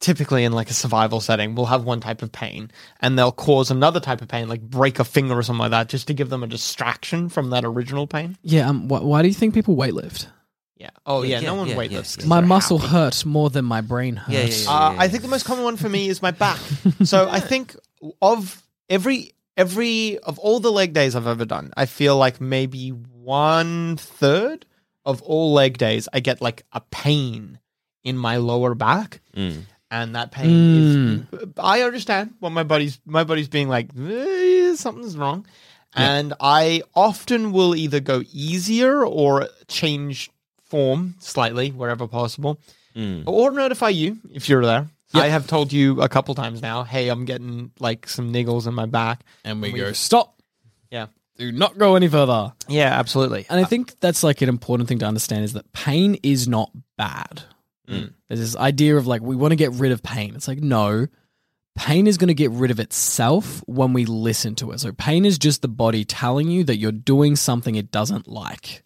[0.00, 3.70] typically in like a survival setting, will have one type of pain and they'll cause
[3.70, 6.30] another type of pain, like break a finger or something like that, just to give
[6.30, 8.38] them a distraction from that original pain.
[8.42, 8.68] yeah.
[8.68, 10.28] Um, wh- why do you think people weightllift?
[10.76, 10.90] Yeah.
[11.06, 11.40] Oh Yeah, yeah.
[11.40, 11.90] yeah, no one yeah, weightlifts.
[11.90, 12.28] yes, 'cause yes.
[12.28, 12.92] My muscle happy.
[12.92, 14.64] hurts more than my brain hurts.
[14.66, 14.86] Yeah, yeah, yeah.
[14.88, 16.58] Uh, I think the most common one for me is my back.
[17.04, 17.74] so I think
[18.20, 22.90] of every every of all the leg days I've ever done, I feel like maybe
[22.90, 24.66] one third
[25.06, 27.58] of all leg days I get like a pain
[28.04, 29.62] in my lower back, Mm.
[29.90, 31.50] and that pain is.
[31.58, 33.88] I understand what my body's my body's being like.
[33.98, 35.46] "Eh, something's wrong.
[35.98, 40.30] And I often will either go easier or change
[40.66, 42.60] form slightly wherever possible
[42.96, 43.24] Mm.
[43.26, 44.88] or notify you if you're there.
[45.14, 48.72] I have told you a couple times now, hey, I'm getting like some niggles in
[48.74, 49.22] my back.
[49.44, 50.40] And we We- go, stop.
[50.90, 51.06] Yeah.
[51.38, 52.52] Do not go any further.
[52.68, 53.44] Yeah, absolutely.
[53.50, 56.70] And I think that's like an important thing to understand is that pain is not
[56.96, 57.42] bad.
[57.88, 58.12] Mm.
[58.28, 60.34] There's this idea of like we want to get rid of pain.
[60.34, 61.06] It's like no,
[61.76, 64.80] pain is going to get rid of itself when we listen to it.
[64.80, 68.82] So pain is just the body telling you that you're doing something it doesn't like,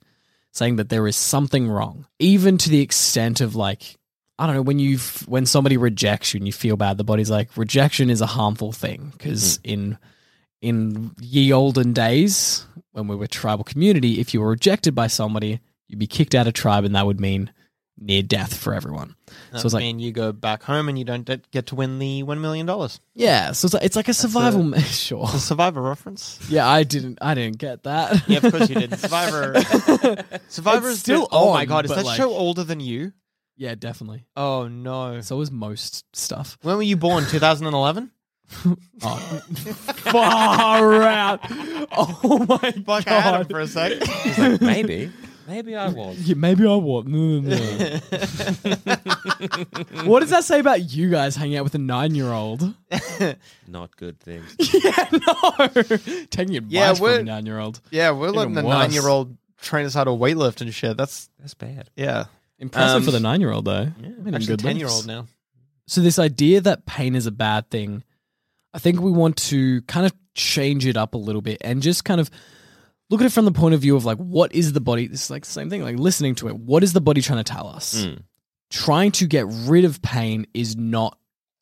[0.53, 3.97] saying that there is something wrong, even to the extent of like
[4.39, 7.31] I don't know when you when somebody rejects you and you feel bad, the body's
[7.31, 9.13] like rejection is a harmful thing.
[9.13, 9.71] Because hmm.
[9.71, 9.99] in
[10.63, 15.61] in ye olden days when we were tribal community, if you were rejected by somebody,
[15.89, 17.53] you'd be kicked out of tribe, and that would mean
[18.01, 19.15] near death for everyone.
[19.53, 21.75] That so it's like, mean you go back home and you don't get- get to
[21.75, 22.99] win the one million dollars.
[23.15, 24.63] yeah, so it's like, it's like a survival.
[24.65, 26.39] me- sure, The Survivor reference.
[26.49, 28.27] yeah, I didn't, I didn't get that.
[28.29, 28.99] Yeah, of course you did.
[28.99, 29.55] Survivor.
[30.49, 31.29] Survivor It's is still still.
[31.31, 33.13] Oh my on, god, is but, that like- show older than you?
[33.57, 34.25] yeah, definitely.
[34.37, 35.21] Oh no.
[35.21, 36.57] So is most stuff.
[36.63, 37.25] When were you born?
[37.27, 38.11] 2011.
[39.03, 39.17] Oh,
[40.11, 41.41] far out.
[41.93, 43.51] Oh my Fuck, I had him god.
[43.51, 44.03] for a sec.
[44.03, 45.11] He's like, maybe,
[45.51, 46.19] maybe I was.
[46.29, 47.05] Yeah, maybe I was.
[47.07, 48.01] No, no, no.
[50.05, 52.75] what does that say about you guys hanging out with a nine-year-old?
[53.69, 54.55] Not good things.
[54.73, 55.69] yeah, no.
[56.31, 57.81] Taking advice Yeah, from a we're- nine-year-old.
[57.91, 58.79] yeah, we're letting Even the worse.
[58.79, 60.97] nine-year-old train us how to weightlift and shit.
[60.97, 61.91] That's That's bad.
[61.97, 62.27] yeah.
[62.59, 63.89] Impressive Um, for the nine-year-old though.
[64.01, 64.99] Yeah, Made him actually, good ten year lifts.
[65.01, 65.27] old now.
[65.87, 68.05] So this idea that pain is a bad thing,
[68.75, 72.05] I think we want to kind of change it up a little bit and just
[72.05, 72.31] kind of
[73.11, 75.25] look at it from the point of view of like what is the body this
[75.25, 76.57] is like the same thing like listening to it.
[76.57, 78.05] What is the body trying to tell us?
[78.05, 78.23] Mm.
[78.71, 81.19] trying to get rid of pain is not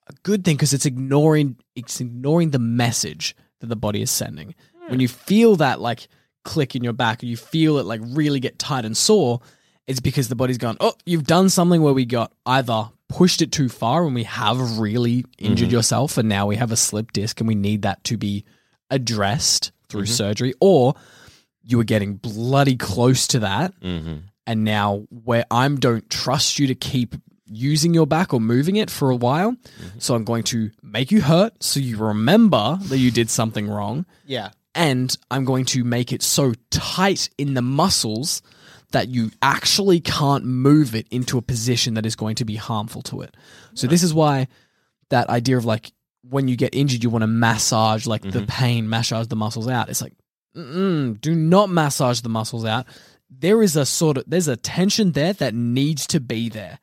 [0.08, 4.54] a good thing because it's ignoring it's ignoring the message that the body is sending.
[4.78, 4.90] Hmm.
[4.90, 6.08] When you feel that like
[6.44, 9.40] click in your back or you feel it like really get tight and sore
[9.86, 13.52] it's because the body's gone oh you've done something where we got either pushed it
[13.52, 15.76] too far and we have really injured mm-hmm.
[15.76, 18.44] yourself and now we have a slip disc and we need that to be
[18.90, 20.12] addressed through mm-hmm.
[20.12, 20.94] surgery or
[21.68, 24.16] you were getting bloody close to that hmm
[24.48, 28.90] and now where I don't trust you to keep using your back or moving it
[28.90, 29.54] for a while.
[29.98, 34.06] So I'm going to make you hurt so you remember that you did something wrong.
[34.24, 34.50] Yeah.
[34.74, 38.40] And I'm going to make it so tight in the muscles
[38.92, 43.02] that you actually can't move it into a position that is going to be harmful
[43.02, 43.36] to it.
[43.74, 44.48] So this is why
[45.10, 45.92] that idea of like
[46.22, 49.90] when you get injured, you want to massage like the pain, massage the muscles out.
[49.90, 50.14] It's like,
[50.56, 52.86] mm do not massage the muscles out.
[53.30, 56.78] there is a sort of there's a tension there that needs to be there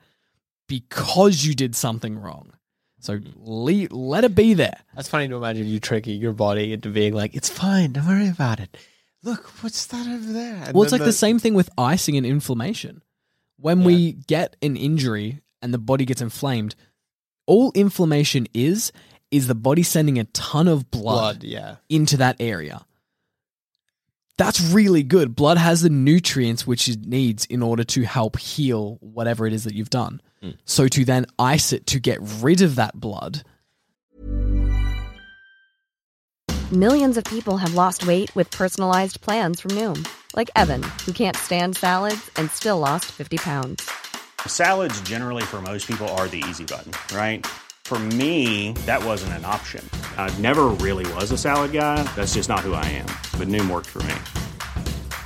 [0.68, 2.54] because you did something wrong.
[3.00, 4.78] So le- let it be there.
[4.96, 8.30] That's funny to imagine you tricking your body into being like, it's fine, don't worry
[8.30, 8.76] about it.
[9.22, 10.56] Look, what's that over there?
[10.66, 13.04] And Well, it's like the, same thing with icing and inflammation.
[13.58, 16.76] When we get an injury and the body gets inflamed,
[17.46, 18.92] all inflammation is
[19.32, 21.44] is the body sending a ton of blood, blood.
[21.44, 22.86] Yeah, into that area.
[24.38, 25.36] That's really good.
[25.36, 29.64] Blood has the nutrients which it needs in order to help heal whatever it is
[29.64, 30.22] that you've done.
[30.42, 30.52] Hmm.
[30.66, 33.44] So to then ice it to get rid of that blood,
[36.72, 40.04] Millions of people have lost weight with personalized plans from Noom,
[40.36, 43.88] like Evan, who can't stand salads and still lost 50 pounds.
[44.48, 47.46] Salads, generally, for most people, are the easy button, right?
[47.86, 49.88] For me, that wasn't an option.
[50.18, 52.02] I never really was a salad guy.
[52.16, 53.06] That's just not who I am.
[53.38, 54.16] But Noom worked for me.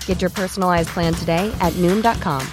[0.05, 2.45] Get your personalized plan today at Noom.com.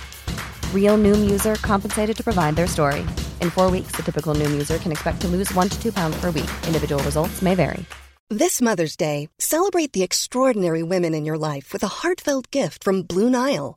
[0.72, 3.00] Real Noom user compensated to provide their story.
[3.40, 6.16] In four weeks, the typical Noom user can expect to lose one to two pounds
[6.20, 6.50] per week.
[6.68, 7.84] Individual results may vary.
[8.30, 13.02] This Mother's Day, celebrate the extraordinary women in your life with a heartfelt gift from
[13.02, 13.76] Blue Nile.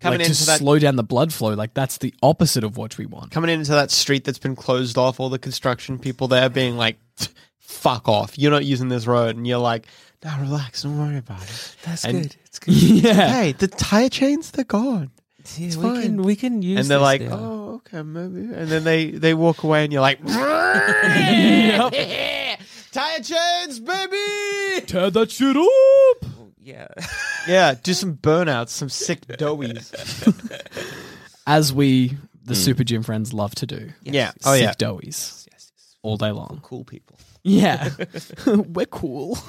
[0.00, 2.76] Coming like to into that slow down the blood flow, like that's the opposite of
[2.76, 3.30] what we want.
[3.30, 6.98] coming into that street that's been closed off, all the construction people there being like,
[7.58, 8.38] "Fuck off!
[8.38, 9.86] You're not using this road," and you're like,
[10.24, 12.36] "No, relax, don't worry about it." That's And- good.
[12.46, 12.74] It's good.
[13.04, 13.28] yeah.
[13.32, 15.10] Hey, the tire chains they're gone.
[15.56, 16.02] Yeah, It's we fine.
[16.02, 16.78] can we can use.
[16.80, 17.38] and they're this like, now.
[17.38, 20.18] "Oh, okay, maybe." And then they they walk away, and you're like,
[22.92, 26.24] "Tire chains, baby!" Tear that shit up.
[26.60, 26.88] yeah.
[27.48, 29.92] Yeah, do some burnouts, some sick doughies.
[31.46, 32.08] As we,
[32.44, 32.54] the hmm.
[32.54, 33.90] Super Gym friends, love to do.
[34.02, 34.32] Yeah.
[34.44, 34.72] Oh yeah.
[34.72, 35.72] doughies yes,
[36.02, 36.60] all day long.
[36.62, 37.16] cool people.
[37.42, 37.90] Yeah.
[38.46, 39.38] We're cool.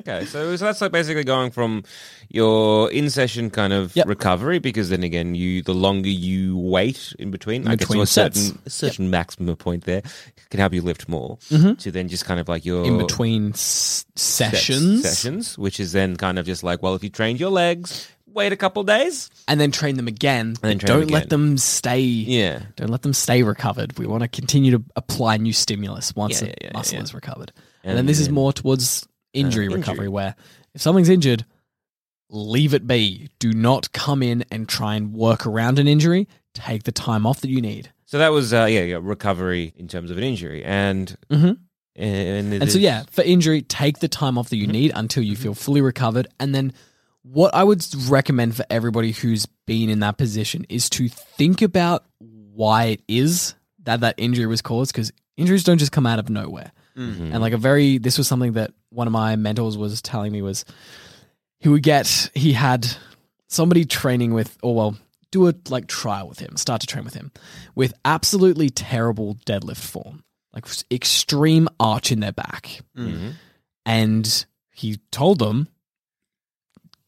[0.00, 1.84] Okay, so, so that's like basically going from
[2.28, 4.06] your in session kind of Yep.
[4.08, 8.02] recovery because then again, you the longer you wait in between, In like between to
[8.02, 8.40] a sets.
[8.40, 10.02] certain a certain maximum point there
[10.50, 11.36] can help you lift more.
[11.50, 11.74] Mm-hmm.
[11.74, 15.02] To then just kind of like your In between s- sets- sessions.
[15.02, 18.52] sessions, which is then kind of just like, well, if you trained your legs, wait
[18.52, 19.30] a couple days.
[19.48, 20.54] And then train them again.
[20.62, 21.28] then train don't let again.
[21.28, 22.00] them stay.
[22.00, 22.62] Yeah.
[22.76, 23.98] Don't let them stay recovered.
[23.98, 27.02] We want to continue to apply new stimulus once Yeah, the yeah, yeah, muscle yeah.
[27.02, 27.52] is recovered.
[27.82, 29.78] And, And then this is then- more towards injury injury.
[29.80, 30.34] recovery, where
[30.74, 31.44] if something's injured,
[32.28, 33.28] leave it be.
[33.38, 36.28] Do not come in and try and work around an injury.
[36.54, 37.90] Take the time off that you need.
[38.06, 41.58] So that was uh, yeah, yeah, recovery in terms of an injury, and Mhm.
[41.96, 45.36] and, And so, yeah, for injury, take the time off that you need until you
[45.36, 46.26] feel fully recovered.
[46.40, 46.72] And then,
[47.32, 52.04] what I would recommend for everybody who's been in that position is to think about
[52.18, 53.54] why it is
[53.84, 56.72] that that injury was caused because injuries don't just come out of nowhere.
[56.96, 57.32] Mm-hmm.
[57.32, 60.42] And like a very, this was something that one of my mentors was telling me
[60.42, 60.64] was
[61.60, 62.86] he would get, he had
[63.46, 64.98] somebody training with, or well,
[65.30, 67.30] do a like trial with him, start to train with him
[67.76, 72.80] with absolutely terrible deadlift form, like extreme arch in their back.
[73.86, 75.68] And he told them,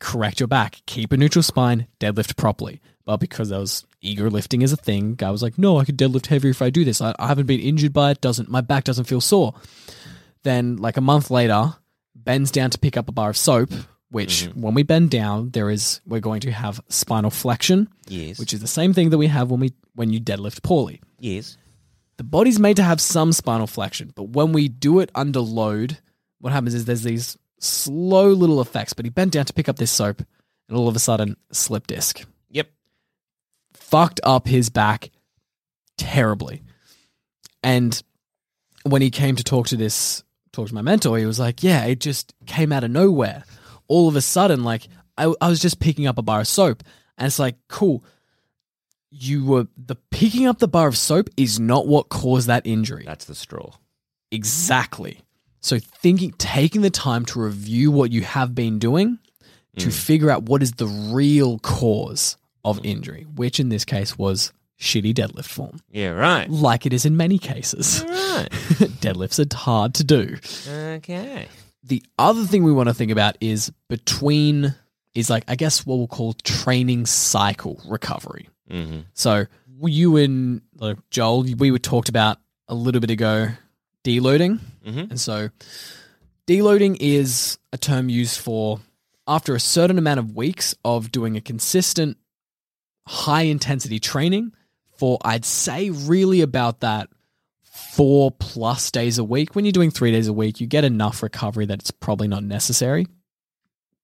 [0.03, 2.81] correct your back, keep a neutral spine, deadlift properly.
[3.05, 5.97] But because I was ego lifting as a thing, guy was like, no, I could
[5.97, 7.01] deadlift heavier if I do this.
[7.01, 8.21] I, I haven't been injured by it.
[8.21, 9.55] Doesn't my back doesn't feel sore.
[10.43, 11.75] Then, like a month later,
[12.17, 13.71] bends down to pick up a bar of soap.
[14.11, 14.61] Which, mm-hmm.
[14.61, 18.61] when we bend down, there is we're going to have spinal flexion, yes, which is
[18.61, 21.01] the same thing that we have when we when you deadlift poorly.
[21.19, 21.57] yes,
[22.19, 25.99] The body's made to have some spinal flexion, but when we do it under load,
[26.41, 28.93] what happens is there's these slow little effects.
[28.93, 30.23] But he bent down to pick up this soap,
[30.69, 32.71] and all of a sudden, slip disc yep,
[33.73, 35.11] fucked up his back
[35.97, 36.63] terribly.
[37.63, 38.03] And
[38.85, 41.85] when he came to talk to this, talk to my mentor, he was like, "Yeah,
[41.85, 43.45] it just came out of nowhere.
[43.89, 46.83] All of a sudden, like I, I was just picking up a bar of soap,
[47.19, 48.05] and it's like, cool.
[49.11, 53.05] you were the picking up the bar of soap is not what caused that injury.
[53.07, 53.73] That's the straw.
[54.31, 55.21] Exactly.
[55.63, 59.19] So thinking taking the time to review what you have been doing
[59.79, 64.53] to figure out what is the real cause of injury, which in this case was
[64.79, 65.81] shitty deadlift form.
[65.91, 66.49] Yeah, right.
[66.51, 68.05] Like it is in many cases.
[68.07, 68.49] Right.
[69.01, 70.37] Deadlifts are hard to do.
[70.69, 71.49] Okay.
[71.85, 74.75] The other thing we want to think about is between
[75.15, 78.49] is like I guess what we'll call training cycle recovery.
[78.71, 79.01] Mm-hmm.
[79.15, 79.47] So
[79.85, 82.39] you and uh, Joel, we were talked about
[82.69, 83.49] a little bit ago
[84.05, 85.11] deloading, Mhm.
[85.11, 85.51] and so
[86.47, 88.81] deloading is a term used for
[89.27, 92.17] after a certain amount of weeks of doing a consistent
[93.07, 94.53] high intensity training
[94.97, 97.09] for I'd say really about that
[97.63, 99.55] four plus days a week.
[99.55, 102.45] When you're doing three days a week, you get enough recovery that it's probably not
[102.45, 103.07] necessary.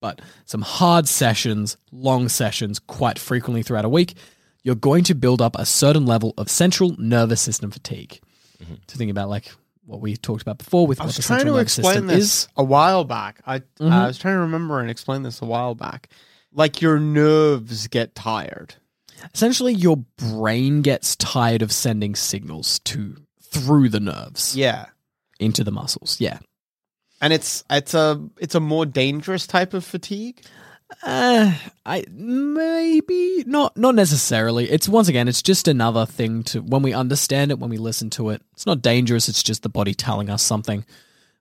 [0.01, 4.15] But some hard sessions, long sessions, quite frequently throughout a week,
[4.63, 8.21] you're going to build up a certain level of central nervous system fatigue.
[8.89, 9.53] To think about like
[9.89, 11.95] what we talked about before with I what was the trying central to nervous explain
[11.95, 12.49] system this is.
[12.57, 13.41] a while back.
[13.47, 13.91] I Mhm.
[13.91, 16.11] I was trying to remember and explain this a while back.
[16.53, 18.75] Like your nerves get tired.
[19.35, 24.87] Essentially, your brain gets tired of sending signals to through the nerves Yeah.
[25.41, 26.21] into the muscles.
[26.21, 26.39] Yeah.
[27.21, 30.45] And it's it's a it's a more dangerous type of fatigue.
[31.03, 34.71] Uh, I maybe not not necessarily.
[34.71, 38.11] It's once again, it's just another thing to when we understand it, when we listen
[38.11, 38.43] to it.
[38.55, 39.29] It's not dangerous.
[39.29, 40.85] It's just the body telling us something.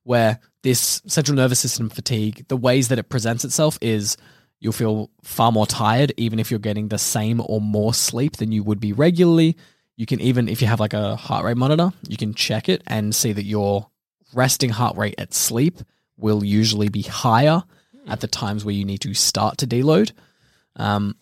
[0.04, 4.18] Where this central nervous system fatigue, the ways that it presents itself is
[4.60, 8.52] you'll feel far more tired, even if you're getting the same or more sleep than
[8.52, 9.58] you would be regularly.
[9.98, 12.84] You can even, if you have like a heart rate monitor, you can check it
[12.88, 13.90] and see that your
[14.34, 15.80] resting heart rate at sleep
[16.18, 17.64] will usually be higher
[18.08, 20.12] at the times where you need to start to deload.
[20.76, 21.16] Um,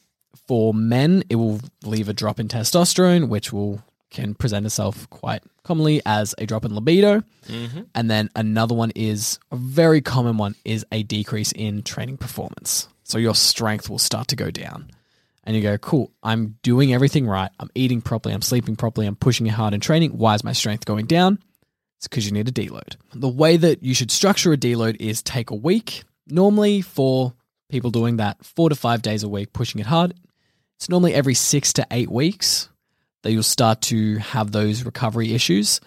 [0.47, 3.81] for men, it will leave a drop in testosterone, which will
[4.11, 7.23] can present itself quite commonly as a drop in libido.
[7.93, 12.87] And then another one is a very common one is a decrease in training performance.
[13.03, 14.91] So your strength will start to go down.
[15.43, 17.51] And you go, cool, I'm doing everything right.
[17.59, 18.33] I'm eating properly.
[18.33, 19.05] I'm sleeping properly.
[19.05, 20.11] I'm pushing it hard in training.
[20.11, 21.39] Why is my strength going down?
[21.97, 22.95] It's because you need a deload.
[23.13, 26.03] The way that you should structure a deload is take a week.
[26.27, 27.33] Normally, for
[27.69, 30.13] people doing that four to five days a week, pushing it hard,
[30.77, 32.69] it's normally every six to eight weeks
[33.23, 35.81] that you'll start to have those recovery issues.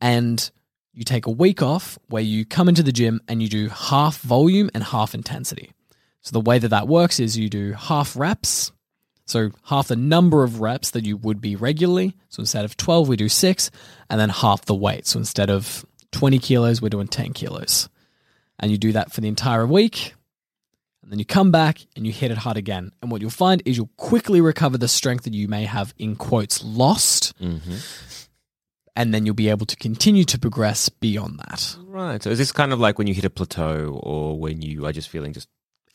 [0.00, 0.50] And
[0.92, 4.20] you take a week off where you come into the gym and you do half
[4.20, 5.72] volume and half intensity.
[6.22, 8.72] So the way that that works is you do half reps.
[9.26, 12.16] So half the number of reps that you would be regularly.
[12.28, 13.70] So instead of 12, we do six,
[14.08, 15.06] and then half the weight.
[15.06, 17.88] So instead of 20 kilos, we're doing 10 kilos.
[18.60, 20.14] And you do that for the entire week.
[21.02, 22.92] And then you come back and you hit it hard again.
[23.00, 26.14] And what you'll find is you'll quickly recover the strength that you may have, in
[26.14, 27.32] quotes, lost.
[27.40, 27.76] Mm-hmm.
[28.96, 31.76] And then you'll be able to continue to progress beyond that.
[31.86, 32.22] Right.
[32.22, 34.92] So is this kind of like when you hit a plateau or when you are
[34.92, 35.48] just feeling just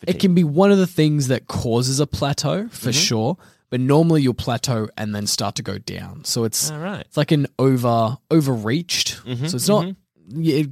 [0.08, 3.08] It can be one of the things that causes a plateau for Mhm.
[3.08, 3.38] sure.
[3.70, 6.24] But normally you'll plateau and then start to go down.
[6.26, 7.02] So it's right.
[7.02, 9.22] it's like an over overreached.
[9.26, 9.96] Mhm, So it's not
[10.30, 10.70] it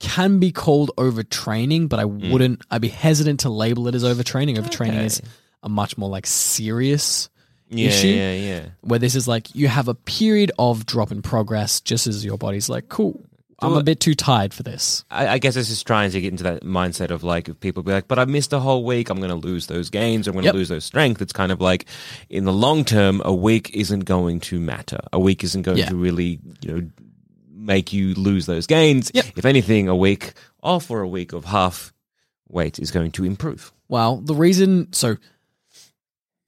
[0.00, 2.30] can be called overtraining, but I mm.
[2.30, 4.56] wouldn't I'd be hesitant to label it as overtraining.
[4.58, 5.22] Overtraining is
[5.62, 7.30] a much more like serious
[7.70, 8.08] Yeah, issue.
[8.08, 8.62] yeah, yeah.
[8.82, 12.36] where this is like you have a period of drop in progress just as your
[12.36, 13.24] body's like, cool,
[13.60, 15.04] I'm a bit too tired for this.
[15.10, 17.82] I, I guess it's just trying to get into that mindset of like, if people
[17.82, 20.34] be like, but I missed a whole week, I'm going to lose those gains, I'm
[20.34, 20.54] going to Yep.
[20.54, 21.22] lose those strength.
[21.22, 21.86] It's kind of like,
[22.28, 25.00] in the long term, a week isn't going to matter.
[25.14, 25.88] A week isn't going Yeah.
[25.88, 26.90] to really, you know,
[27.64, 29.10] make you lose those gains.
[29.14, 29.26] Yep.
[29.36, 31.92] If anything, a week off or a week of half
[32.48, 33.72] weight is going to improve.
[33.88, 35.16] Well, the reason so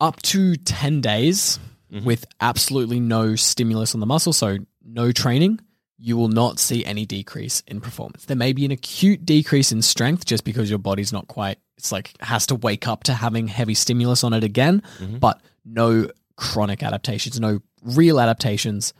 [0.00, 1.58] up to 10 days
[1.92, 2.04] mm-hmm.
[2.04, 5.60] with absolutely no stimulus on the muscle, so no training,
[5.98, 8.26] you will not see any decrease in performance.
[8.26, 11.92] There may be an acute decrease in strength just because your body's not quite it's
[11.92, 15.18] like has to wake up to having heavy stimulus on it again, mm-hmm.
[15.18, 18.94] but no chronic adaptations, no real adaptations.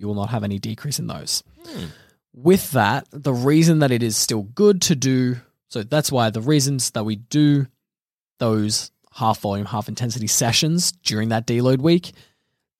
[0.00, 1.44] You will not have any decrease in those.
[1.66, 1.84] Hmm.
[2.32, 5.36] With that, the reason that it is still good to do
[5.70, 7.66] so that's why the reasons that we do
[8.38, 12.12] those half volume, half intensity sessions during that deload week.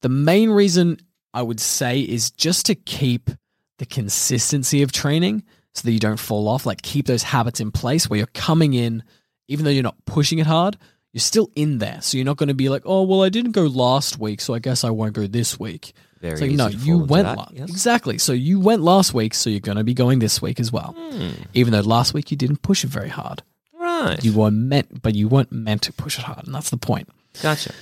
[0.03, 0.99] The main reason
[1.33, 3.31] I would say is just to keep
[3.79, 5.45] the consistency of training
[5.75, 8.75] so that you don't fall off, like keep those habits in place where you're coming
[8.75, 9.05] in,
[9.47, 10.77] even though you're not pushing it hard,
[11.13, 12.01] you're still in there.
[12.01, 14.55] So you're not going to be like, oh, well, I didn't go last week, so
[14.55, 15.93] I guess I won't go this week.
[16.21, 17.53] Very it's like, easy no, you went that, last.
[17.53, 17.71] yes.
[17.71, 18.19] Exactly.
[18.19, 20.95] So you went last week, so you're going to be going this week as well.
[20.97, 21.31] Hmm.
[21.55, 23.43] Even though last week you didn't push it very hard.
[23.73, 24.23] Right.
[24.23, 27.09] You were meant, but you weren't meant to push it hard, and that's the point.
[27.43, 27.73] gotcha.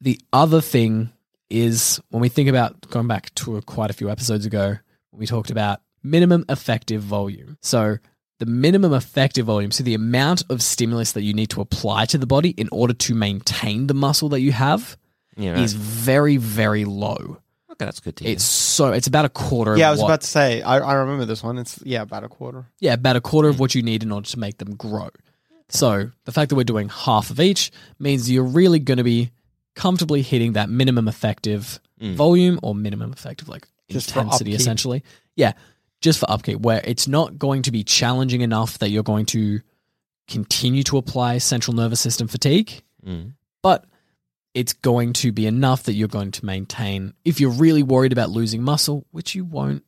[0.00, 1.12] the other thing
[1.50, 4.78] is when we think about going back to a, quite a few episodes ago,
[5.10, 7.58] we talked about minimum effective volume.
[7.60, 7.98] So
[8.38, 12.18] the minimum effective volume, so the amount of stimulus that you need to apply to
[12.18, 14.96] the body in order to maintain the muscle that you have
[15.36, 15.60] Yeah, right.
[15.60, 17.38] is very, very low.
[17.70, 18.32] okay, that's good to hear.
[18.34, 19.76] It's so it's about a quarter.
[19.76, 20.62] Yeah, I of was what, about to say.
[20.62, 21.58] I, I remember this one.
[21.58, 22.66] It's yeah, about a quarter.
[22.80, 25.08] yeah, about a quarter of what you need in order to make them grow.
[25.68, 29.30] So the fact that we're doing half of each means you're really going to be
[29.74, 34.60] comfortably hitting that minimum effective volume or minimum effective like Just for intensity upkeep.
[34.60, 35.02] essentially.
[35.34, 35.52] Yeah,
[36.02, 39.60] just for upkeep where it's not going to be challenging enough that you're going to
[40.28, 43.32] continue to apply central nervous system fatigue, Mm.
[43.62, 43.84] but
[44.54, 48.30] it's going to be enough that you're going to maintain if you're really worried about
[48.30, 49.84] losing muscle, which you won't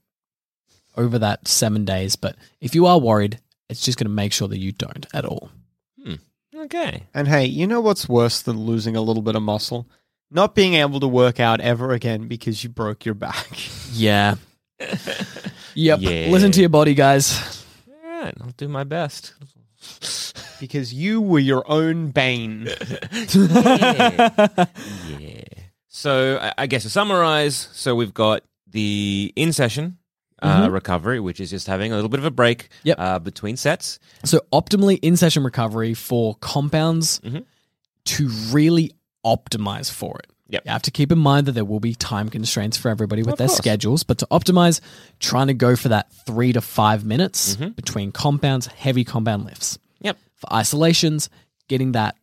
[0.96, 4.48] over that 7 days, but if you are worried, it's just going to make sure
[4.48, 5.50] that you don't at all.
[6.02, 6.14] Hmm.
[6.56, 7.04] okay.
[7.12, 9.88] And hey, you know what's worse than losing a little bit of muscle?
[10.30, 13.48] Not being able to work out ever again because you broke your back.
[13.92, 14.34] Yeah.
[15.74, 16.00] yep.
[16.00, 16.26] Yeah.
[16.30, 17.64] Listen to your body, guys.
[17.88, 19.34] All right, I'll do my best.
[20.60, 22.66] Because you were your own bane.
[23.34, 24.48] yeah.
[25.18, 25.40] yeah.
[25.88, 29.98] So I, I guess to summarize, so we've got the in session
[30.42, 32.96] uh, recovery, which is just having a little bit of a break Yep.
[32.98, 33.98] uh, between sets.
[34.24, 37.44] So, optimally in session recovery for compounds Mhm.
[38.06, 38.90] to really
[39.24, 40.26] optimize for it.
[40.50, 40.62] Yep.
[40.66, 43.32] You have to keep in mind that there will be time constraints for everybody with
[43.34, 43.56] Of their course.
[43.56, 44.80] schedules, but to optimize,
[45.18, 47.68] trying to go for that three to five minutes Mm-hmm.
[47.70, 49.78] between compounds, heavy compound lifts.
[50.44, 50.48] Yep.
[50.48, 51.28] For isolations,
[51.68, 52.16] getting that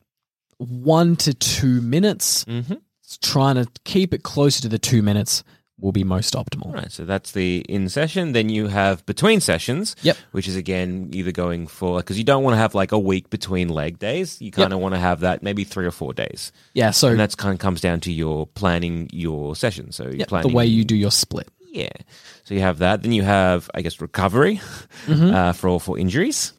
[0.57, 2.75] one to two minutes, Mm-hmm.
[3.21, 5.43] trying to keep it closer to the two minutes
[5.79, 6.67] will be most optimal.
[6.67, 8.33] All right, so that's the in session.
[8.33, 10.15] Then you have between sessions, Yep.
[10.31, 13.31] which is again either going for because you don't want to have like a week
[13.31, 14.39] between leg days.
[14.41, 17.19] You kind of want to have that maybe three or four days, Yeah, so and
[17.19, 19.91] that's kind of comes down to your planning your session.
[19.91, 21.47] So you're yeah, the way you do your split.
[21.73, 21.89] Yeah.
[22.43, 23.01] So you have that.
[23.01, 24.61] Then you have, I guess, recovery
[25.07, 25.33] Mm-hmm.
[25.33, 26.53] uh, for for injuries,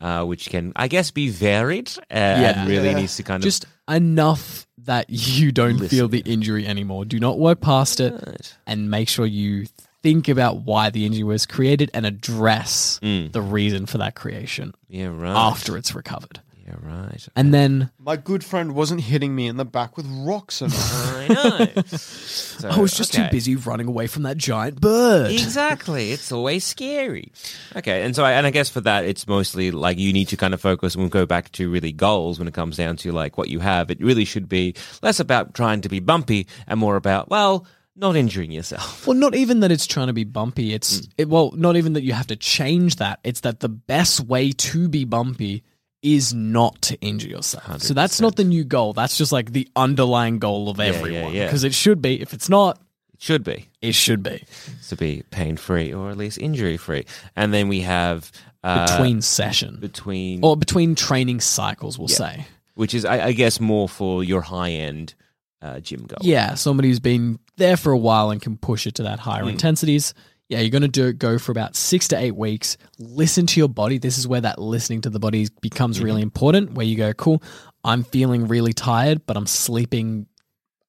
[0.00, 3.66] uh, which can, I guess, be varied uh, and really needs to kind of just
[3.88, 7.04] enough that you don't feel the injury anymore.
[7.04, 8.56] Do not work past it Right.
[8.66, 9.66] and make sure you
[10.02, 15.08] think about why the injury was created and address the reason for that creation yeah,
[15.08, 15.36] right.
[15.36, 16.40] after it's recovered.
[16.70, 17.28] Yeah, right.
[17.34, 21.26] And then My good friend wasn't hitting me in the back with rocks and I
[21.28, 21.82] know.
[21.86, 23.26] So, I was just okay.
[23.26, 25.30] too busy running away from that giant bird.
[25.32, 26.12] Exactly.
[26.12, 27.32] It's always scary.
[27.76, 30.36] Okay, and so I, and I guess for that, it's mostly like you need to
[30.36, 33.12] kind of focus and we'll go back to really goals when it comes down to
[33.12, 33.90] like what you have.
[33.90, 37.66] It really should be less about trying to be bumpy and more about well,
[37.96, 39.06] not injuring yourself.
[39.06, 40.72] Well, not even that it's trying to be bumpy.
[40.72, 41.08] It's Mm.
[41.18, 43.18] it, well, not even that you have to change that.
[43.24, 45.64] It's that the best way to be bumpy
[46.02, 47.82] is not to injure yourself.
[47.82, 48.92] So that's not the new goal.
[48.94, 51.34] That's just like the underlying goal of yeah, everyone.
[51.34, 51.46] yeah.
[51.46, 52.20] Because it should be.
[52.22, 52.78] If it's not,
[53.14, 53.68] It should be.
[53.82, 54.44] it should be
[54.88, 57.04] to be pain free or at least injury free.
[57.36, 58.30] And then we have
[58.64, 61.98] uh, between session between or between training cycles.
[61.98, 62.46] We'll say.
[62.74, 65.14] which is I, I guess more for your high end
[65.62, 66.18] uh, gym goal.
[66.22, 69.44] Yeah, somebody who's been there for a while and can push it to that higher
[69.44, 69.50] Mm.
[69.50, 70.14] intensities.
[70.50, 72.76] Yeah, you're going to do go for about six to eight weeks.
[72.98, 73.96] Listen to your body.
[73.98, 76.04] This is where that listening to the body becomes Mm-hmm.
[76.04, 76.72] really important.
[76.72, 77.42] Where you go, cool,
[77.84, 80.26] I'm feeling really tired, but I'm sleeping.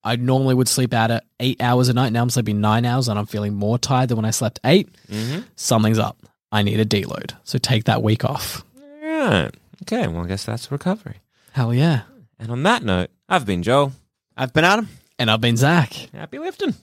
[0.04, 2.12] I normally would sleep out at eight hours a night.
[2.12, 4.90] Now I'm sleeping nine hours, and I'm feeling more tired than when I slept 8
[5.10, 5.42] Mm-hmm.
[5.56, 6.18] Something's up.
[6.52, 7.34] I need a deload.
[7.44, 8.66] So take that week off.
[9.02, 9.52] Right.
[9.84, 10.08] Okay.
[10.08, 11.18] Well, I guess that's recovery.
[11.52, 12.02] Hell yeah.
[12.40, 13.94] And on that note, I've been Joel.
[14.36, 14.90] I've been Adam.
[15.20, 15.94] And I've been Zach.
[16.14, 16.74] Happy lifting.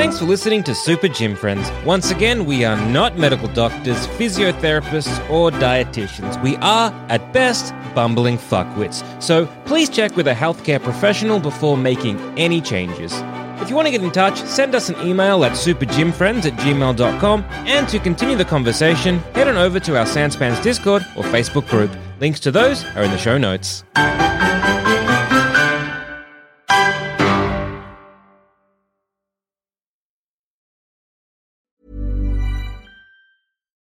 [0.00, 1.70] Thanks for listening to Super Gym Friends.
[1.84, 6.42] Once again, we are not medical doctors, physiotherapists, or dietitians.
[6.42, 9.04] We are, at best, bumbling fuckwits.
[9.22, 13.12] So please check with a healthcare professional before making any changes.
[13.60, 17.44] If you want to get in touch, send us an email at supergymfriends at gmail.com.
[17.50, 21.94] And to continue the conversation, head on over to our Sanspans Discord or Facebook group.
[22.20, 23.84] Links to those are in the show notes.